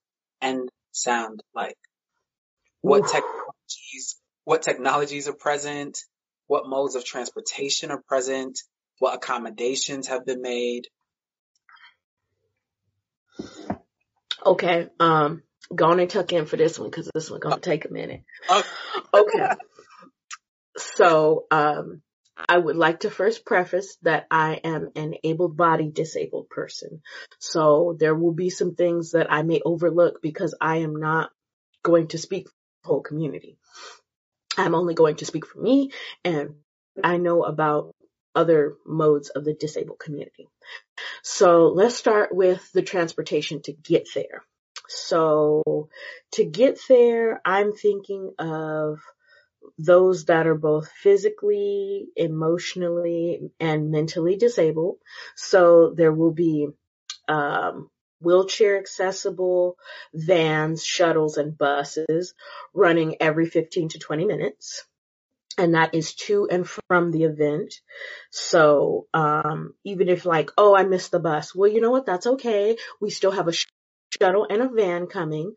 [0.41, 1.77] and sound like?
[2.81, 5.99] What technologies, what technologies are present?
[6.47, 8.59] What modes of transportation are present?
[9.03, 10.87] What accommodations have been made?
[14.45, 15.43] Okay, um,
[15.75, 18.23] go on and tuck in for this one because this one gonna take a minute.
[19.13, 19.47] Okay.
[20.77, 22.01] So, um,
[22.47, 27.01] I would like to first preface that I am an able-bodied disabled person.
[27.39, 31.29] So there will be some things that I may overlook because I am not
[31.83, 33.57] going to speak for the whole community.
[34.57, 35.91] I'm only going to speak for me
[36.23, 36.55] and
[37.03, 37.93] I know about
[38.35, 40.47] other modes of the disabled community.
[41.21, 44.43] So let's start with the transportation to get there.
[44.87, 45.89] So
[46.33, 48.99] to get there, I'm thinking of
[49.77, 54.97] those that are both physically, emotionally, and mentally disabled.
[55.35, 56.67] So there will be
[57.27, 59.77] um, wheelchair accessible
[60.13, 62.33] vans, shuttles, and buses
[62.73, 64.85] running every 15 to 20 minutes.
[65.57, 67.75] And that is to and from the event.
[68.31, 72.05] So, um, even if like, oh, I missed the bus, well, you know what?
[72.05, 72.77] That's okay.
[72.99, 73.53] We still have a
[74.19, 75.53] shuttle and a van coming.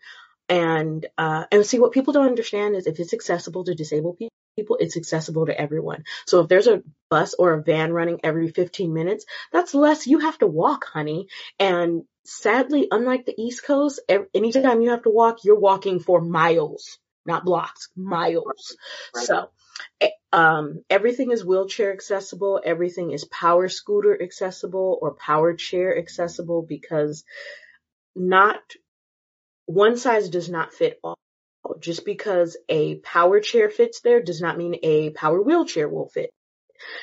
[0.49, 4.19] And, uh, and see what people don't understand is if it's accessible to disabled
[4.57, 6.05] people, it's accessible to everyone.
[6.27, 10.21] So if there's a bus or a van running every 15 minutes, that's less you
[10.21, 11.29] have to walk, honey.
[11.59, 14.01] And sadly, unlike the East Coast,
[14.35, 18.77] anytime you have to walk, you're walking for miles, not blocks, miles.
[19.15, 19.27] Right.
[19.27, 19.51] So,
[20.33, 22.61] um, everything is wheelchair accessible.
[22.65, 27.25] Everything is power scooter accessible or power chair accessible because
[28.15, 28.61] not
[29.67, 31.17] one size does not fit all.
[31.81, 36.31] Just because a power chair fits there does not mean a power wheelchair will fit.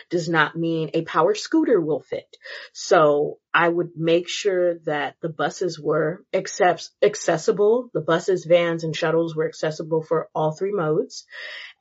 [0.10, 2.36] Does not mean a power scooter will fit.
[2.74, 7.90] So I would make sure that the buses were accept, accessible.
[7.94, 11.26] The buses, vans, and shuttles were accessible for all three modes,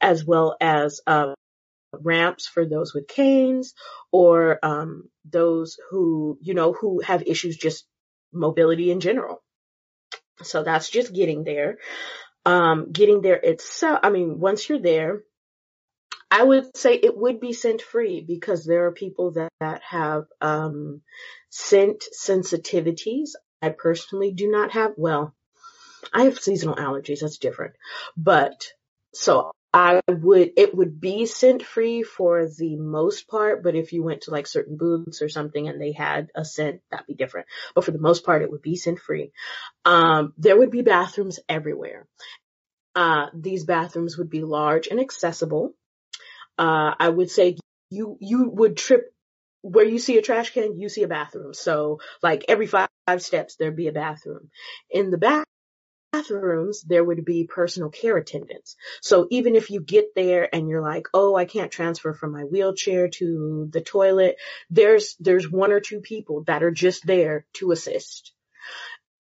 [0.01, 1.35] as well as uh,
[1.93, 3.75] ramps for those with canes
[4.11, 7.87] or um, those who you know who have issues just
[8.33, 9.43] mobility in general.
[10.43, 11.79] So that's just getting there.
[12.45, 15.23] Um, getting there itself, I mean, once you're there,
[16.33, 20.25] I would say it would be scent free because there are people that, that have,
[20.41, 21.03] um,
[21.51, 23.33] scent sensitivities.
[23.61, 25.35] I personally do not have, well,
[26.11, 27.21] I have seasonal allergies.
[27.21, 27.75] That's different,
[28.17, 28.73] but
[29.13, 34.03] so I would, it would be scent free for the most part, but if you
[34.03, 37.47] went to like certain booths or something and they had a scent, that'd be different.
[37.75, 39.33] But for the most part, it would be scent free.
[39.85, 42.07] Um, there would be bathrooms everywhere.
[42.95, 45.75] Uh, these bathrooms would be large and accessible.
[46.59, 47.57] Uh, I would say
[47.91, 49.13] you, you would trip
[49.63, 51.55] where you see a trash can, you see a bathroom.
[51.55, 54.51] So like every five, five steps, there'd be a bathroom.
[54.91, 55.47] In the back,
[56.13, 58.77] bathrooms, there would be personal care attendants.
[59.01, 62.43] So even if you get there and you're like, oh, I can't transfer from my
[62.43, 64.37] wheelchair to the toilet,
[64.69, 68.33] there's, there's one or two people that are just there to assist.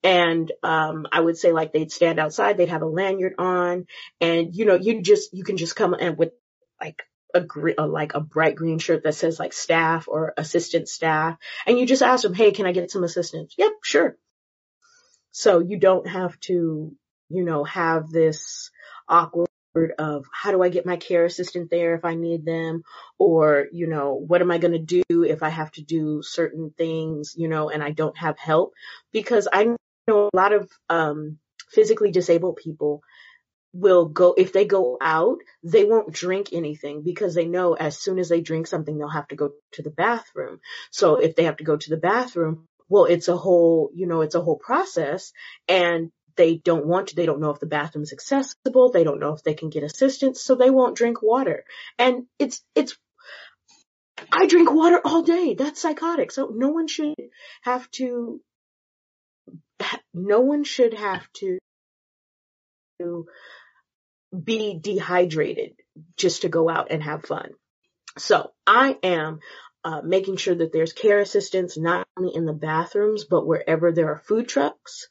[0.03, 3.87] And, um, I would say like they'd stand outside, they'd have a lanyard on
[4.21, 6.33] and, you know, you just, you can just come and with
[6.81, 7.03] like
[7.35, 11.79] a green, like a bright green shirt that says like staff or assistant staff and
[11.79, 13.55] you just ask them, Hey, can I get some assistance?
[13.57, 14.16] Yep, sure.
[15.31, 16.95] So you don't have to,
[17.29, 18.71] you know, have this
[19.09, 19.49] awkward
[19.99, 22.83] of how do I get my care assistant there if I need them
[23.18, 26.75] or, you know, what am I going to do if I have to do certain
[26.77, 28.75] things, you know, and I don't have help
[29.12, 29.64] because I
[30.07, 31.38] know a lot of, um,
[31.71, 33.03] physically disabled people
[33.73, 38.19] will go, if they go out, they won't drink anything because they know as soon
[38.19, 40.61] as they drink something, they'll have to go to the bathroom.
[40.91, 44.21] So if they have to go to the bathroom, well, it's a whole, you know,
[44.21, 45.33] it's a whole process
[45.69, 48.91] and they don't want to, they don't know if the bathroom is accessible.
[48.91, 50.43] They don't know if they can get assistance.
[50.43, 51.65] So they won't drink water.
[51.99, 52.97] And it's, it's,
[54.31, 55.55] I drink water all day.
[55.55, 56.31] That's psychotic.
[56.31, 57.15] So no one should
[57.63, 58.41] have to,
[60.15, 61.59] no one should have to
[64.33, 65.75] be dehydrated
[66.16, 67.51] just to go out and have fun.
[68.18, 69.40] So I am
[69.85, 74.12] uh, making sure that there's care assistance not only in the bathrooms but wherever there
[74.12, 75.09] are food trucks.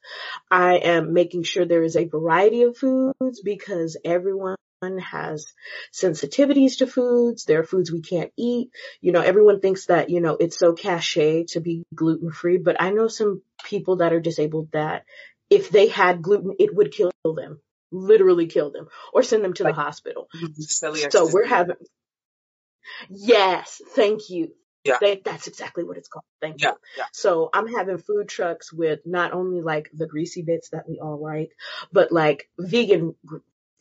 [0.49, 5.45] I am making sure there is a variety of foods because everyone has
[5.93, 7.45] sensitivities to foods.
[7.45, 8.69] There are foods we can't eat.
[8.99, 12.81] You know, everyone thinks that, you know, it's so cliche to be gluten free, but
[12.81, 15.03] I know some people that are disabled that
[15.49, 17.59] if they had gluten, it would kill them,
[17.91, 20.27] literally kill them or send them to like, the hospital.
[21.09, 21.75] So we're having,
[23.09, 24.53] Yes, thank you.
[24.83, 24.97] Yeah.
[24.99, 26.25] They, that's exactly what it's called.
[26.41, 26.69] Thank yeah.
[26.69, 26.75] you.
[26.97, 27.05] Yeah.
[27.13, 31.21] So I'm having food trucks with not only like the greasy bits that we all
[31.21, 31.51] like,
[31.91, 33.15] but like vegan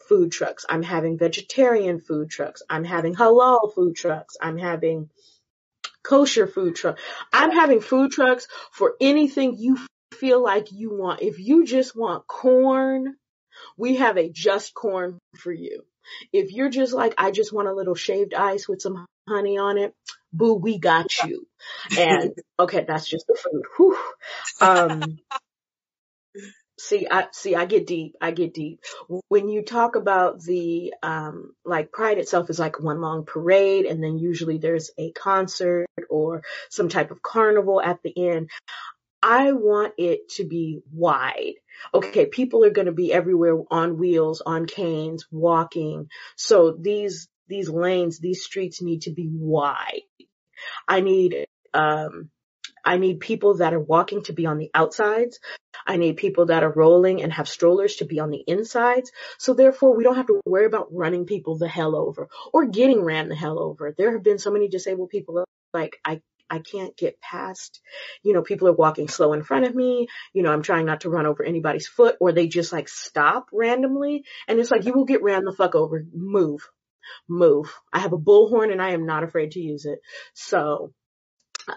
[0.09, 0.67] food trucks.
[0.69, 2.63] I'm having vegetarian food trucks.
[2.69, 4.37] I'm having halal food trucks.
[4.41, 5.09] I'm having
[6.03, 6.99] kosher food truck.
[7.33, 9.79] I'm having food trucks for anything you
[10.13, 11.23] feel like you want.
[11.23, 13.17] If you just want corn,
[13.77, 15.85] we have a just corn for you.
[16.33, 19.79] If you're just like, I just want a little shaved ice with some honey on
[19.79, 19.95] it,
[20.33, 21.47] boo, we got you.
[21.99, 23.63] And okay, that's just the food.
[23.77, 23.99] Whew.
[24.61, 25.19] Um,
[26.79, 28.17] see, I see, I get deep.
[28.21, 28.81] I get deep.
[29.29, 34.03] When you talk about the um, like Pride itself is like one long parade, and
[34.03, 38.51] then usually there's a concert or some type of carnival at the end.
[39.23, 41.55] I want it to be wide.
[41.95, 46.09] Okay, people are going to be everywhere on wheels, on canes, walking.
[46.37, 50.03] So these these lanes, these streets need to be wide.
[50.87, 52.31] I need um
[52.85, 55.39] I need people that are walking to be on the outsides.
[55.87, 59.13] I need people that are rolling and have strollers to be on the insides.
[59.39, 63.03] So therefore we don't have to worry about running people the hell over or getting
[63.03, 63.95] ran the hell over.
[63.97, 66.21] There have been so many disabled people like I
[66.51, 67.81] I can't get past,
[68.23, 70.09] you know, people are walking slow in front of me.
[70.33, 73.47] You know, I'm trying not to run over anybody's foot or they just like stop
[73.53, 74.25] randomly.
[74.49, 76.05] And it's like, you will get ran the fuck over.
[76.13, 76.69] Move,
[77.29, 77.73] move.
[77.93, 80.01] I have a bullhorn and I am not afraid to use it.
[80.35, 80.93] So,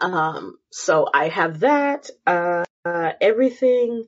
[0.01, 2.09] um, so I have that.
[2.26, 4.05] Uh, uh everything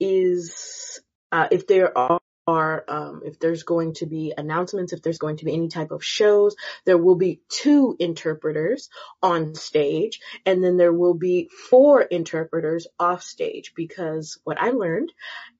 [0.00, 1.00] is,
[1.30, 5.36] uh, if there are are um, if there's going to be announcements, if there's going
[5.36, 8.88] to be any type of shows, there will be two interpreters
[9.22, 13.74] on stage, and then there will be four interpreters off stage.
[13.76, 15.12] Because what I learned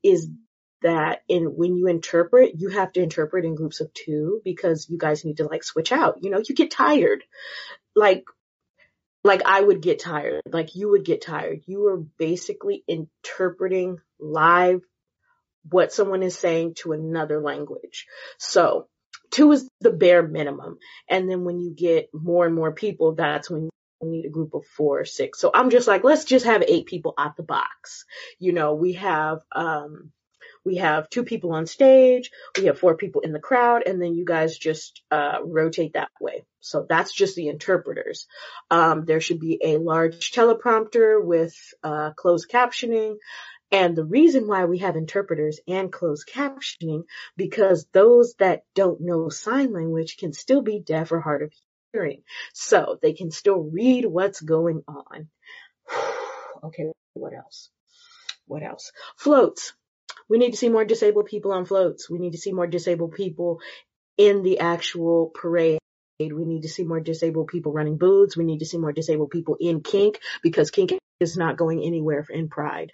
[0.02, 0.30] is
[0.80, 4.96] that in when you interpret, you have to interpret in groups of two because you
[4.96, 6.22] guys need to like switch out.
[6.22, 7.22] You know, you get tired.
[7.94, 8.24] Like
[9.24, 11.64] like I would get tired, like you would get tired.
[11.66, 14.80] You are basically interpreting live
[15.70, 18.06] what someone is saying to another language.
[18.38, 18.88] So
[19.30, 20.78] two is the bare minimum.
[21.08, 23.70] And then when you get more and more people, that's when you
[24.02, 25.40] need a group of four or six.
[25.40, 28.04] So I'm just like, let's just have eight people out the box.
[28.38, 30.12] You know, we have, um,
[30.64, 34.14] we have two people on stage, we have four people in the crowd, and then
[34.14, 36.44] you guys just uh, rotate that way.
[36.60, 38.26] So that's just the interpreters.
[38.70, 43.16] Um, there should be a large teleprompter with uh, closed captioning,
[43.70, 47.04] and the reason why we have interpreters and closed captioning,
[47.36, 51.52] because those that don't know sign language can still be deaf or hard of
[51.92, 52.22] hearing.
[52.54, 55.28] So they can still read what's going on.
[56.64, 57.70] okay, what else?
[58.46, 58.92] What else?
[59.16, 59.74] Floats.
[60.28, 62.08] We need to see more disabled people on floats.
[62.08, 63.60] We need to see more disabled people
[64.16, 65.78] in the actual parade.
[66.18, 68.36] We need to see more disabled people running booths.
[68.36, 72.24] We need to see more disabled people in kink because kink is not going anywhere
[72.30, 72.90] in Pride.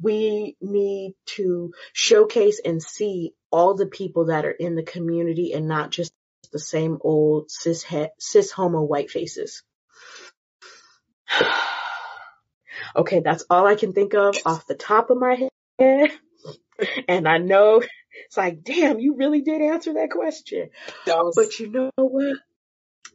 [0.00, 5.68] We need to showcase and see all the people that are in the community and
[5.68, 6.12] not just
[6.52, 7.84] the same old cis,
[8.18, 9.62] cis homo white faces.
[12.96, 15.48] okay, that's all I can think of off the top of my
[15.78, 16.10] head.
[17.08, 17.82] and I know
[18.26, 20.70] it's like, damn, you really did answer that question.
[21.06, 22.38] That was, but you know what?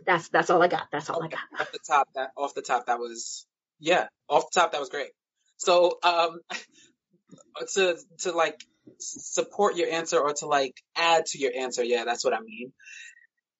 [0.06, 0.88] That's that's all I got.
[0.92, 1.40] That's all I got.
[1.60, 3.46] Off the top, that off the top, that was
[3.84, 5.12] yeah, off the top, that was great.
[5.58, 6.40] So, um,
[7.76, 8.64] to, to like
[9.00, 12.72] support your answer or to like add to your answer, yeah, that's what I mean.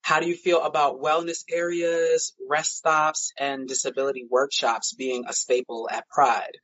[0.02, 5.90] How do you feel about wellness areas, rest stops, and disability workshops being a staple
[5.92, 6.58] at Pride?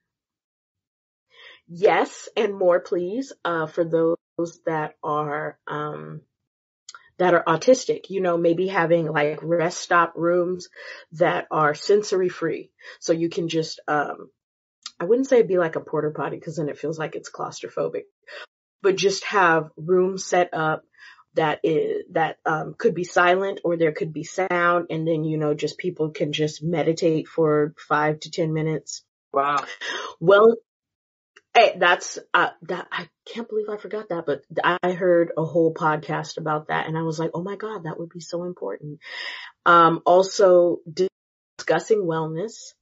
[1.68, 6.22] Yes, and more, please, uh, for those that are, um,
[7.20, 10.70] that are autistic, you know, maybe having like rest stop rooms
[11.14, 12.72] that are sensory free.
[13.00, 14.30] So you can just, um,
[15.00, 18.04] I wouldn't say be like a porta potty because then it feels like it's claustrophobic,
[18.82, 20.84] but just have rooms set up
[21.36, 25.38] that is, that, um, could be silent or there could be sound and then, you
[25.38, 29.04] know, just people can just meditate for five to 10 minutes.
[29.34, 29.64] Wow.
[30.20, 30.56] Well,
[31.60, 32.88] Hey, that's uh, that.
[32.90, 34.44] I can't believe I forgot that, but
[34.82, 38.00] I heard a whole podcast about that, and I was like, oh my god, that
[38.00, 39.00] would be so important.
[39.66, 40.78] Um, also
[41.58, 42.76] discussing wellness,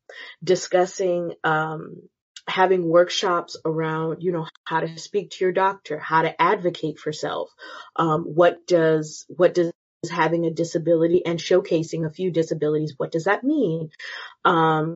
[0.44, 2.04] discussing um,
[2.48, 7.12] having workshops around, you know, how to speak to your doctor, how to advocate for
[7.12, 7.50] self.
[7.96, 9.72] Um, what does what does
[10.08, 12.94] having a disability and showcasing a few disabilities?
[12.96, 13.90] What does that mean?
[14.46, 14.94] Um,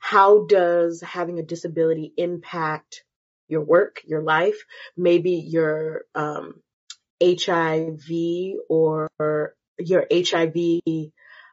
[0.00, 3.04] how does having a disability impact
[3.46, 4.64] your work, your life,
[4.96, 6.54] maybe your um,
[7.22, 9.10] HIV or
[9.78, 10.56] your HIV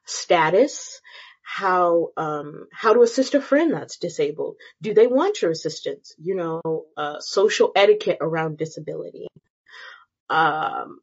[0.06, 1.02] status,
[1.44, 4.56] how um, how to assist a friend that's disabled.
[4.82, 6.14] Do they want your assistance?
[6.18, 9.28] You know, uh, social etiquette around disability.
[10.30, 11.00] Um,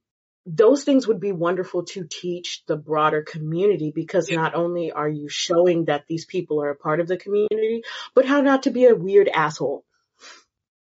[0.46, 5.28] those things would be wonderful to teach the broader community because not only are you
[5.28, 7.82] showing that these people are a part of the community,
[8.14, 9.84] but how not to be a weird asshole.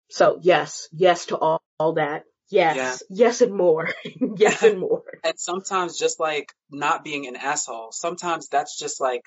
[0.09, 2.23] So yes, yes to all, all that.
[2.49, 3.25] Yes, yeah.
[3.25, 3.89] yes and more.
[4.37, 5.03] yes and more.
[5.23, 9.21] And sometimes just like not being an asshole, sometimes that's just like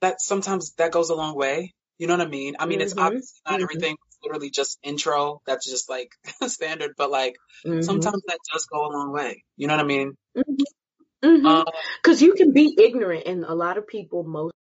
[0.00, 1.74] that sometimes that goes a long way.
[1.98, 2.56] You know what I mean?
[2.58, 2.84] I mean, mm-hmm.
[2.84, 3.62] it's obviously not mm-hmm.
[3.62, 5.42] everything literally just intro.
[5.46, 6.12] That's just like
[6.46, 7.82] standard, but like mm-hmm.
[7.82, 9.44] sometimes that does go a long way.
[9.56, 10.16] You know what I mean?
[10.36, 11.28] Mm-hmm.
[11.28, 11.46] Mm-hmm.
[11.46, 11.64] Um,
[12.02, 14.52] Cause you can be ignorant and a lot of people most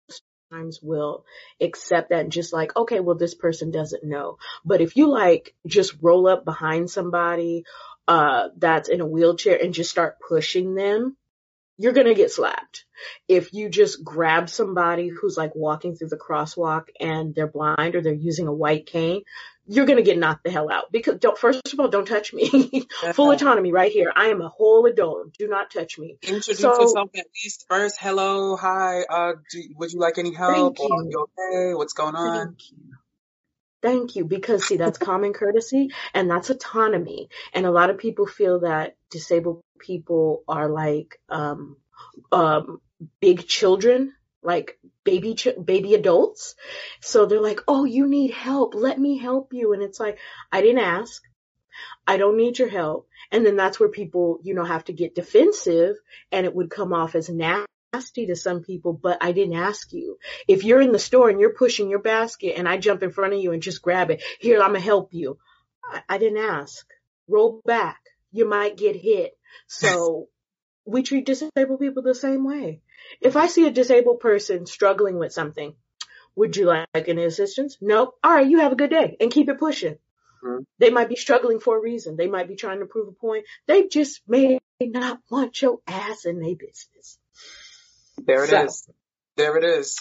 [0.53, 1.25] times will
[1.61, 4.37] accept that and just like, okay, well, this person doesn't know.
[4.65, 7.65] But if you like just roll up behind somebody,
[8.09, 11.17] uh, that's in a wheelchair and just start pushing them,
[11.81, 12.85] you're gonna get slapped.
[13.27, 18.03] If you just grab somebody who's like walking through the crosswalk and they're blind or
[18.03, 19.23] they're using a white cane,
[19.67, 20.93] you're gonna get knocked the hell out.
[20.93, 22.87] Because don't, first of all, don't touch me.
[23.15, 24.13] Full autonomy right here.
[24.15, 25.33] I am a whole adult.
[25.39, 26.19] Do not touch me.
[26.21, 27.97] Introduce so, yourself at least first.
[27.99, 29.01] Hello, hi.
[29.09, 30.79] Uh, do, would you like any help?
[30.79, 31.09] You.
[31.11, 31.75] you okay?
[31.75, 32.49] What's going on?
[32.49, 33.00] Thank you.
[33.83, 34.25] Thank you.
[34.25, 37.29] Because see, that's common courtesy and that's autonomy.
[37.55, 41.77] And a lot of people feel that disabled people are like, um,
[42.33, 42.81] um,
[43.21, 44.13] big children,
[44.43, 46.55] like baby, ch- baby adults.
[47.01, 48.75] So they're like, Oh, you need help.
[48.75, 49.73] Let me help you.
[49.73, 50.19] And it's like,
[50.53, 51.23] I didn't ask.
[52.07, 53.09] I don't need your help.
[53.33, 55.97] And then that's where people, you know, have to get defensive
[56.33, 59.93] and it would come off as nasty nasty to some people, but I didn't ask
[59.93, 60.19] you.
[60.47, 63.35] If you're in the store and you're pushing your basket and I jump in front
[63.35, 65.39] of you and just grab it, here, I'm gonna help you.
[65.85, 66.87] I, I didn't ask.
[67.29, 68.01] Roll back.
[68.33, 69.33] You might get hit.
[69.67, 70.29] So
[70.85, 72.81] we treat disabled people the same way.
[73.21, 75.75] If I see a disabled person struggling with something,
[76.37, 77.77] would you like any assistance?
[77.81, 78.15] No.
[78.23, 79.97] All right, you have a good day and keep it pushing.
[80.45, 80.63] Mm-hmm.
[80.79, 82.17] They might be struggling for a reason.
[82.17, 83.47] They might be trying to prove a point.
[83.67, 87.19] They just may not want your ass in their business.
[88.27, 88.65] There it so.
[88.65, 88.89] is.
[89.37, 89.97] There it is.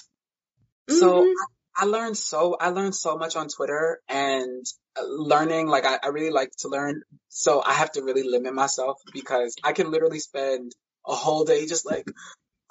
[0.89, 1.31] So mm-hmm.
[1.77, 4.65] I, I, learned so, I learned so much on Twitter and
[5.01, 7.03] learning, like I, I really like to learn.
[7.29, 10.73] So I have to really limit myself because I can literally spend
[11.07, 12.07] a whole day just like,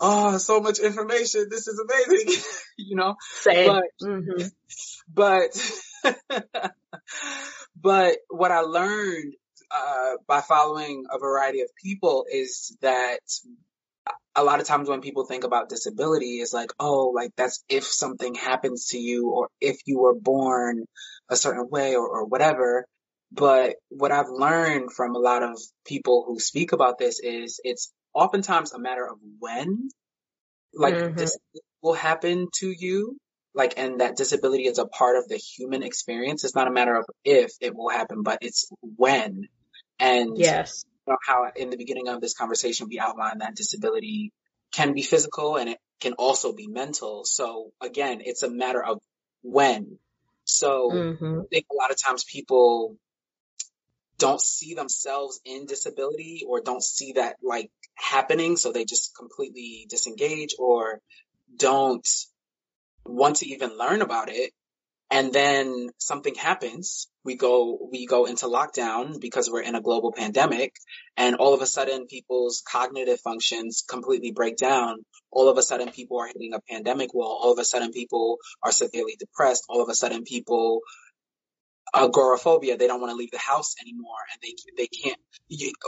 [0.01, 1.47] oh, so much information.
[1.49, 2.43] This is amazing.
[2.79, 3.15] you know?
[3.41, 3.69] Same.
[3.69, 4.47] But, mm-hmm.
[5.13, 6.73] but,
[7.81, 9.35] but what I learned,
[9.71, 13.21] uh, by following a variety of people is that
[14.35, 17.85] a lot of times when people think about disability, it's like, oh, like that's if
[17.85, 20.85] something happens to you or if you were born
[21.29, 22.87] a certain way or, or whatever.
[23.33, 27.93] But what I've learned from a lot of people who speak about this is it's
[28.15, 29.91] oftentimes a matter of when,
[30.73, 31.17] like mm-hmm.
[31.17, 31.37] this
[31.83, 33.17] will happen to you.
[33.55, 36.45] Like, and that disability is a part of the human experience.
[36.45, 39.49] It's not a matter of if it will happen, but it's when.
[39.99, 40.85] And yes
[41.27, 44.33] how in the beginning of this conversation we outlined that disability
[44.73, 47.25] can be physical and it can also be mental.
[47.25, 48.99] So again, it's a matter of
[49.43, 49.99] when.
[50.45, 51.41] So mm-hmm.
[51.41, 52.97] I think a lot of times people
[54.19, 58.57] don't see themselves in disability or don't see that like happening.
[58.57, 61.01] So they just completely disengage or
[61.57, 62.07] don't
[63.05, 64.53] want to even learn about it
[65.11, 67.09] and then something happens.
[67.25, 70.75] We go, we go into lockdown because we're in a global pandemic
[71.17, 75.05] and all of a sudden people's cognitive functions completely break down.
[75.31, 77.39] All of a sudden people are hitting a pandemic wall.
[77.43, 79.65] All of a sudden people are severely depressed.
[79.69, 80.81] All of a sudden people
[81.95, 82.77] agoraphobia.
[82.77, 85.19] They don't want to leave the house anymore, and they they can't,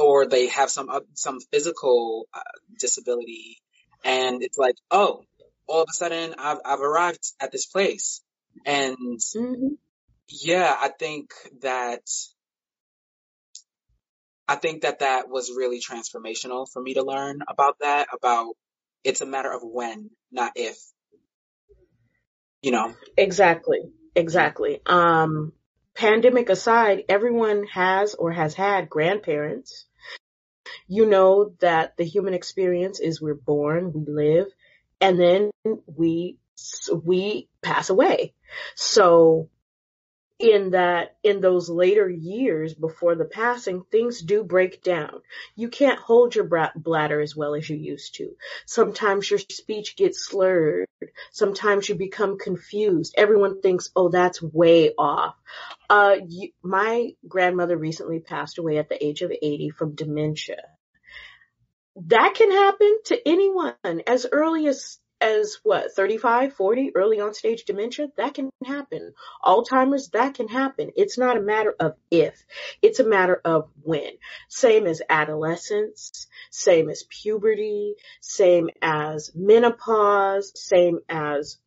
[0.00, 2.40] or they have some some physical uh,
[2.78, 3.58] disability,
[4.04, 5.24] and it's like, oh,
[5.66, 8.22] all of a sudden I've I've arrived at this place,
[8.66, 9.74] and mm-hmm.
[10.28, 11.30] yeah, I think
[11.62, 12.02] that
[14.50, 18.54] I think that that was really transformational for me to learn about that, about
[19.04, 20.76] it's a matter of when, not if.
[22.60, 22.94] You know?
[23.16, 23.78] Exactly.
[24.16, 24.80] Exactly.
[24.86, 25.52] Um,
[25.94, 29.86] pandemic aside, everyone has or has had grandparents.
[30.88, 34.46] You know that the human experience is we're born, we live,
[35.00, 35.50] and then
[35.86, 36.38] we
[37.04, 38.34] we pass away.
[38.74, 39.48] So
[40.40, 45.20] in that, in those later years before the passing, things do break down.
[45.54, 48.34] You can't hold your bladder as well as you used to.
[48.64, 50.86] Sometimes your speech gets slurred.
[51.30, 53.14] Sometimes you become confused.
[53.18, 55.34] Everyone thinks, oh, that's way off.
[55.90, 60.62] Uh, you, my grandmother recently passed away at the age of 80 from dementia.
[62.06, 63.74] That can happen to anyone
[64.06, 68.08] as early as as what 35 40 early on stage dementia?
[68.16, 69.12] That can happen.
[69.44, 70.08] Alzheimer's?
[70.10, 70.90] That can happen.
[70.96, 72.44] It's not a matter of if.
[72.82, 74.12] It's a matter of when.
[74.48, 81.58] Same as adolescence same as puberty same as menopause same as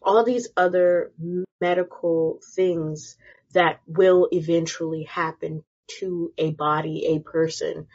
[0.00, 1.12] all these other
[1.60, 3.16] medical things
[3.52, 7.86] that will eventually happen to a body a person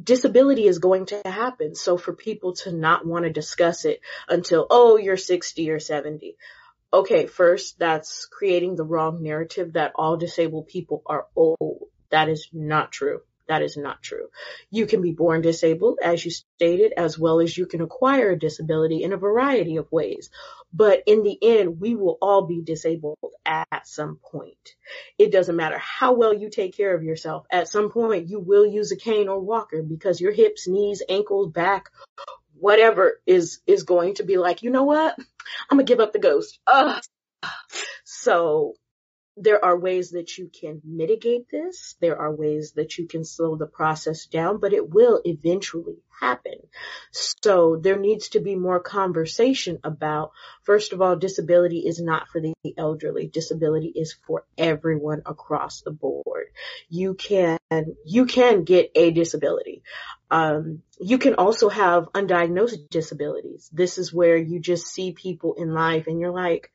[0.00, 1.74] disability is going to happen.
[1.74, 6.36] So for people to not want to discuss it until, oh, you're 60 or 70.
[6.92, 11.88] Okay, first, that's creating the wrong narrative that all disabled people are old.
[12.10, 13.22] That is not true.
[13.52, 14.28] That is not true.
[14.70, 18.38] You can be born disabled, as you stated, as well as you can acquire a
[18.38, 20.30] disability in a variety of ways.
[20.72, 24.74] But in the end, we will all be disabled at some point.
[25.18, 27.44] It doesn't matter how well you take care of yourself.
[27.52, 31.52] At some point, you will use a cane or walker because your hips, knees, ankles,
[31.52, 31.90] back,
[32.54, 35.14] whatever is, is going to be like, you know what?
[35.68, 36.58] I'm going to give up the ghost.
[36.66, 37.02] Ugh.
[38.04, 38.76] So
[39.36, 41.96] there are ways that you can mitigate this.
[42.00, 46.54] There are ways that you can slow the process down, but it will eventually happen.
[47.10, 50.32] So there needs to be more conversation about,
[50.64, 53.26] first of all, disability is not for the elderly.
[53.26, 56.48] Disability is for everyone across the board.
[56.90, 57.58] You can,
[58.04, 59.82] you can get a disability.
[60.30, 63.68] Um, you can also have undiagnosed disabilities.
[63.72, 66.70] This is where you just see people in life and you're like,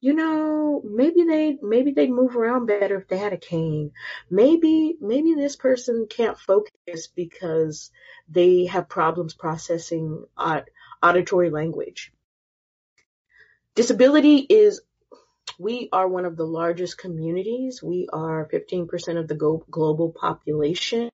[0.00, 3.90] you know, maybe they maybe they'd move around better if they had a cane.
[4.30, 7.90] Maybe maybe this person can't focus because
[8.28, 10.24] they have problems processing
[11.02, 12.12] auditory language.
[13.74, 14.80] Disability is
[15.58, 17.82] we are one of the largest communities.
[17.82, 21.10] We are 15% of the global population,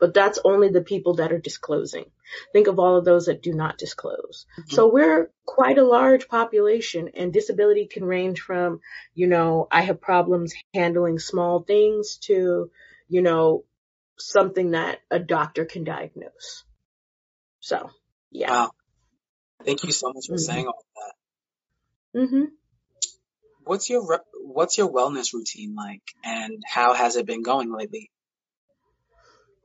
[0.00, 2.06] but that's only the people that are disclosing.
[2.54, 4.46] Think of all of those that do not disclose.
[4.58, 4.74] Mm-hmm.
[4.74, 8.80] So we're quite a large population and disability can range from,
[9.14, 12.70] you know, I have problems handling small things to,
[13.08, 13.64] you know,
[14.18, 16.64] something that a doctor can diagnose.
[17.60, 17.90] So,
[18.30, 18.50] yeah.
[18.50, 18.70] Wow.
[19.66, 20.38] Thank you so much for mm-hmm.
[20.38, 22.20] saying all that.
[22.20, 22.44] Mm-hmm.
[23.64, 28.10] What's your what's your wellness routine like, and how has it been going lately?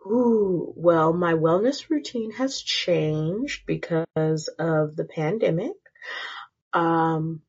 [0.05, 5.73] Ooh, well, my wellness routine has changed because of the pandemic.
[6.73, 7.41] Um,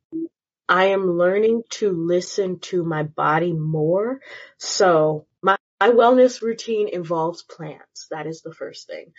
[0.69, 4.21] I am learning to listen to my body more.
[4.59, 8.07] So my, my wellness routine involves plants.
[8.11, 9.13] That is the first thing.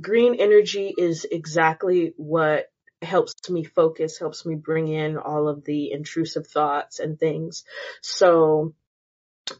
[0.00, 2.66] Green energy is exactly what
[3.04, 7.64] helps me focus, helps me bring in all of the intrusive thoughts and things.
[8.02, 8.74] So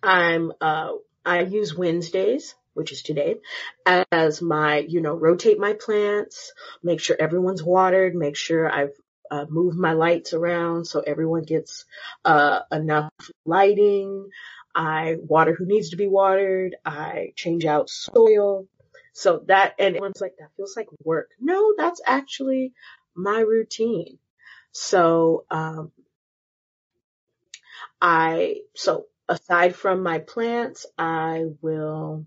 [0.03, 0.93] I'm, uh,
[1.25, 3.37] I use Wednesdays, which is today,
[4.11, 8.95] as my, you know, rotate my plants, make sure everyone's watered, make sure I've
[9.31, 11.85] uh, moved my lights around so everyone gets
[12.25, 13.11] uh, enough
[13.47, 14.29] lighting.
[14.75, 16.77] I water who needs to be watered.
[16.85, 18.67] I change out soil.
[19.13, 21.31] So that, and everyone's like, that feels like work.
[21.41, 22.73] No, that's actually
[23.15, 24.19] my routine.
[24.73, 25.93] So, um,
[28.01, 32.27] I, so aside from my plants, I will,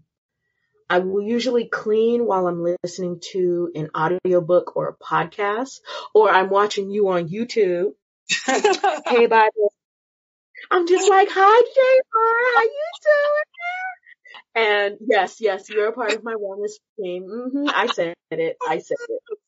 [0.90, 5.80] I will usually clean while I'm listening to an audiobook or a podcast,
[6.14, 7.94] or I'm watching you on YouTube.
[8.46, 9.74] hey, Bible.
[10.72, 13.44] I'm just like, hi, JR, how you doing?
[14.56, 17.24] And yes, yes, you're a part of my wellness team.
[17.26, 18.58] Mm-hmm, I said it.
[18.68, 19.40] I said it.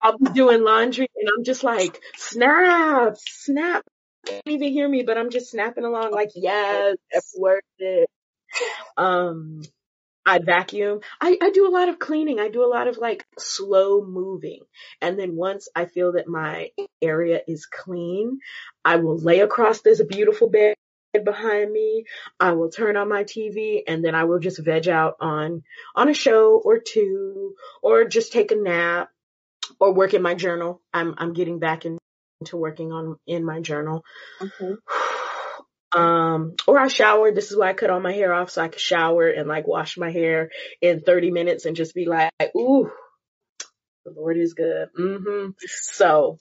[0.00, 3.84] I'll be doing laundry and I'm just like, snap, snap.
[4.26, 8.08] Can't even hear me, but I'm just snapping along like, yes, it's worth it.
[8.96, 9.62] Um,
[10.26, 11.00] I vacuum.
[11.20, 12.38] I, I do a lot of cleaning.
[12.38, 14.60] I do a lot of like slow moving.
[15.00, 16.70] And then once I feel that my
[17.00, 18.40] area is clean,
[18.84, 20.76] I will lay across this beautiful bed
[21.24, 22.04] behind me.
[22.38, 25.62] I will turn on my TV and then I will just veg out on,
[25.96, 29.08] on a show or two or just take a nap
[29.80, 30.80] or work in my journal.
[30.92, 31.98] I'm I'm getting back in,
[32.40, 34.02] into working on in my journal.
[34.40, 34.74] Okay.
[35.90, 37.32] Um, or I shower.
[37.32, 39.66] This is why I cut all my hair off so I could shower and like
[39.66, 40.50] wash my hair
[40.82, 42.90] in 30 minutes and just be like, ooh,
[44.04, 44.88] the Lord is good.
[44.98, 45.52] Mm-hmm.
[45.66, 46.38] So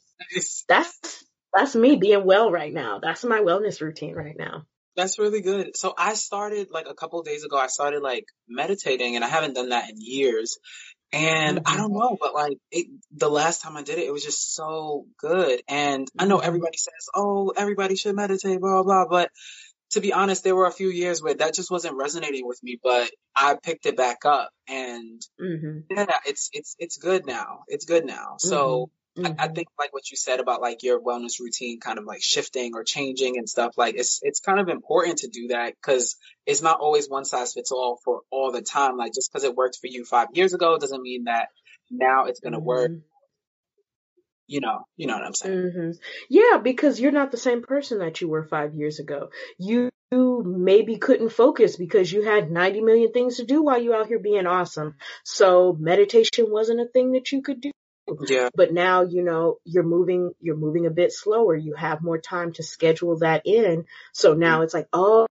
[0.67, 1.23] that's
[1.53, 2.99] that's me being well right now.
[2.99, 4.65] That's my wellness routine right now.
[4.95, 5.77] That's really good.
[5.77, 7.57] So I started like a couple days ago.
[7.57, 10.57] I started like meditating, and I haven't done that in years.
[11.13, 11.73] And mm-hmm.
[11.73, 14.53] I don't know, but like it, the last time I did it, it was just
[14.53, 15.61] so good.
[15.67, 16.47] And I know mm-hmm.
[16.47, 19.05] everybody says, "Oh, everybody should meditate," blah blah.
[19.07, 19.29] But
[19.91, 22.77] to be honest, there were a few years where that just wasn't resonating with me.
[22.83, 25.79] But I picked it back up, and mm-hmm.
[25.89, 27.59] yeah, it's it's it's good now.
[27.67, 28.35] It's good now.
[28.39, 29.39] So Mm-hmm.
[29.39, 32.21] I, I, think like what you said about like your wellness routine kind of like
[32.21, 36.17] shifting or changing and stuff like it's it's kind of important to do that because
[36.45, 39.55] it's not always one size fits all for all the time like just because it
[39.55, 41.47] worked for you five years ago doesn't mean that
[41.89, 42.67] now it's going to mm-hmm.
[42.67, 42.91] work
[44.45, 45.91] you know you know what i'm saying mm-hmm.
[46.29, 50.97] yeah because you're not the same person that you were five years ago you maybe
[50.97, 54.45] couldn't focus because you had 90 million things to do while you out here being
[54.45, 57.71] awesome so meditation wasn't a thing that you could do
[58.27, 58.49] Yeah.
[58.55, 61.55] But now, you know, you're moving, you're moving a bit slower.
[61.55, 63.85] You have more time to schedule that in.
[64.13, 64.63] So now mm-hmm.
[64.63, 65.27] it's like, oh,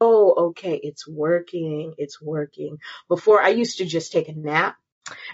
[0.51, 1.95] okay, it's working.
[1.99, 2.79] It's working.
[3.09, 4.77] Before I used to just take a nap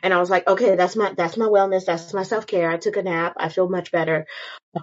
[0.03, 1.87] and I was like, okay, that's my, that's my wellness.
[1.87, 2.71] That's my self care.
[2.71, 3.35] I took a nap.
[3.39, 4.27] I feel much better.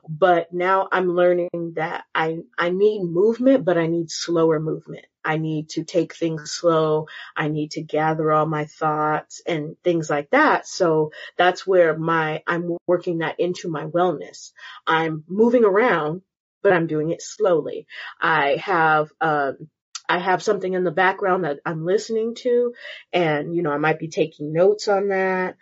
[0.08, 5.06] But now I'm learning that I, I need movement, but I need slower movement.
[5.26, 7.08] I need to take things slow.
[7.36, 10.68] I need to gather all my thoughts and things like that.
[10.68, 14.52] So that's where my, I'm working that into my wellness.
[14.88, 16.22] I'm moving around,
[16.64, 17.88] but I'm doing it slowly.
[18.22, 19.70] I have, um,
[20.10, 22.74] I have something in the background that I'm listening to
[23.14, 25.56] and, you know, I might be taking notes on that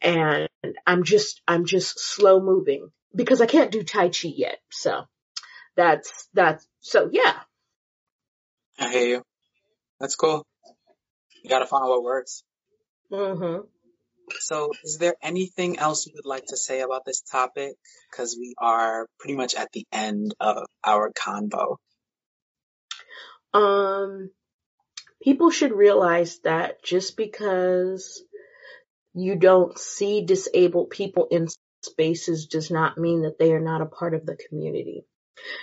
[0.00, 0.48] and
[0.84, 4.58] I'm just, I'm just slow moving because I can't do Tai Chi yet.
[4.70, 5.02] So
[5.76, 7.34] that's, that's, so yeah.
[8.80, 9.22] I hear you.
[10.00, 10.44] That's cool.
[11.44, 12.42] You gotta find what works.
[13.12, 13.66] Mm-hmm.
[14.40, 17.74] So is there anything else you would like to say about this topic?
[18.12, 21.76] Cause we are pretty much at the end of our convo.
[23.54, 24.30] Um,
[25.22, 28.22] people should realize that just because
[29.14, 31.48] you don't see disabled people in
[31.84, 35.04] spaces does not mean that they are not a part of the community.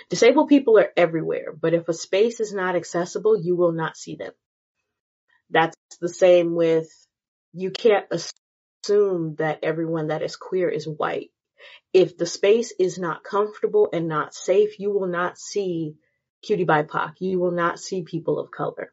[0.08, 4.16] Disabled people are everywhere, but if a space is not accessible, you will not see
[4.16, 4.32] them.
[5.50, 6.88] That's the same with,
[7.52, 11.30] you can't assume that everyone that is queer is white.
[11.92, 15.94] If the space is not comfortable and not safe, you will not see
[16.48, 17.14] QTBIPOC.
[17.20, 18.92] You will not see people of color.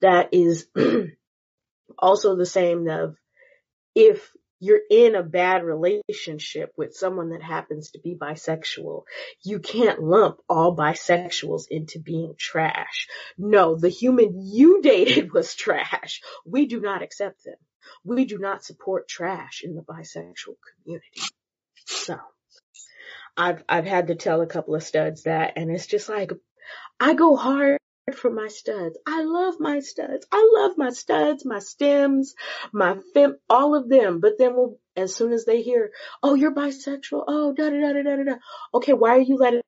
[0.00, 0.66] That is
[1.98, 3.16] also the same of
[3.94, 4.30] if
[4.60, 9.04] you're in a bad relationship with someone that happens to be bisexual,
[9.42, 13.08] you can't lump all bisexuals into being trash.
[13.38, 16.20] No, the human you dated was trash.
[16.44, 17.56] We do not accept them.
[18.04, 21.22] We do not support trash in the bisexual community.
[21.86, 22.18] So
[23.40, 26.30] I've, I've had to tell a couple of studs that and it's just like,
[27.00, 27.78] I go hard
[28.14, 28.98] for my studs.
[29.06, 30.26] I love my studs.
[30.30, 32.34] I love my studs, my stems,
[32.70, 34.20] my fem, all of them.
[34.20, 35.90] But then we'll, as soon as they hear,
[36.22, 37.24] oh, you're bisexual.
[37.26, 38.34] Oh, da da da da da da.
[38.74, 39.62] Okay, why are you letting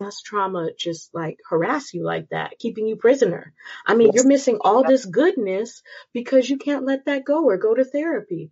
[0.00, 3.52] past trauma just like harass you like that, keeping you prisoner?
[3.86, 5.82] I mean, you're missing all this goodness
[6.14, 8.50] because you can't let that go or go to therapy.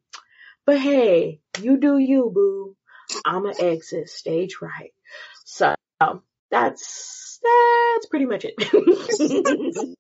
[0.66, 2.76] But hey, you do you, boo.
[3.24, 4.92] I'm an exit stage right.
[5.44, 5.74] So
[6.50, 8.54] that's that's pretty much it.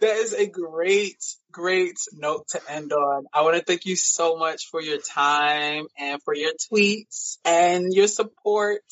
[0.00, 3.24] that is a great, great note to end on.
[3.32, 7.92] I want to thank you so much for your time and for your tweets and
[7.92, 8.82] your support.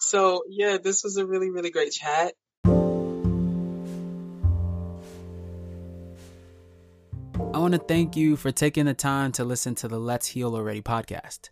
[0.00, 2.34] So yeah, this was a really, really great chat.
[7.54, 10.54] I want to thank you for taking the time to listen to the Let's Heal
[10.54, 11.50] Already podcast.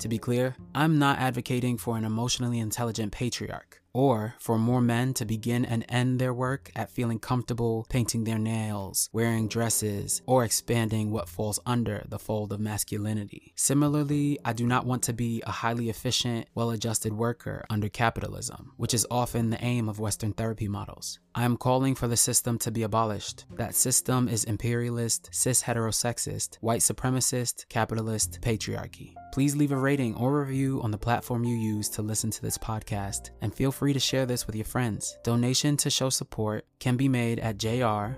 [0.00, 5.14] To be clear, I'm not advocating for an emotionally intelligent patriarch or for more men
[5.14, 10.44] to begin and end their work at feeling comfortable painting their nails, wearing dresses, or
[10.44, 13.52] expanding what falls under the fold of masculinity.
[13.56, 18.72] Similarly, I do not want to be a highly efficient, well adjusted worker under capitalism,
[18.76, 21.18] which is often the aim of Western therapy models.
[21.34, 23.44] I am calling for the system to be abolished.
[23.56, 29.14] That system is imperialist, cis heterosexist, white supremacist, capitalist, patriarchy.
[29.32, 32.58] Please leave a rating or review on the platform you use to listen to this
[32.58, 35.16] podcast, and feel free to share this with your friends.
[35.24, 38.14] Donation to show support can be made at JRYUSSUF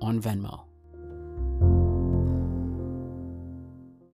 [0.00, 0.60] on Venmo.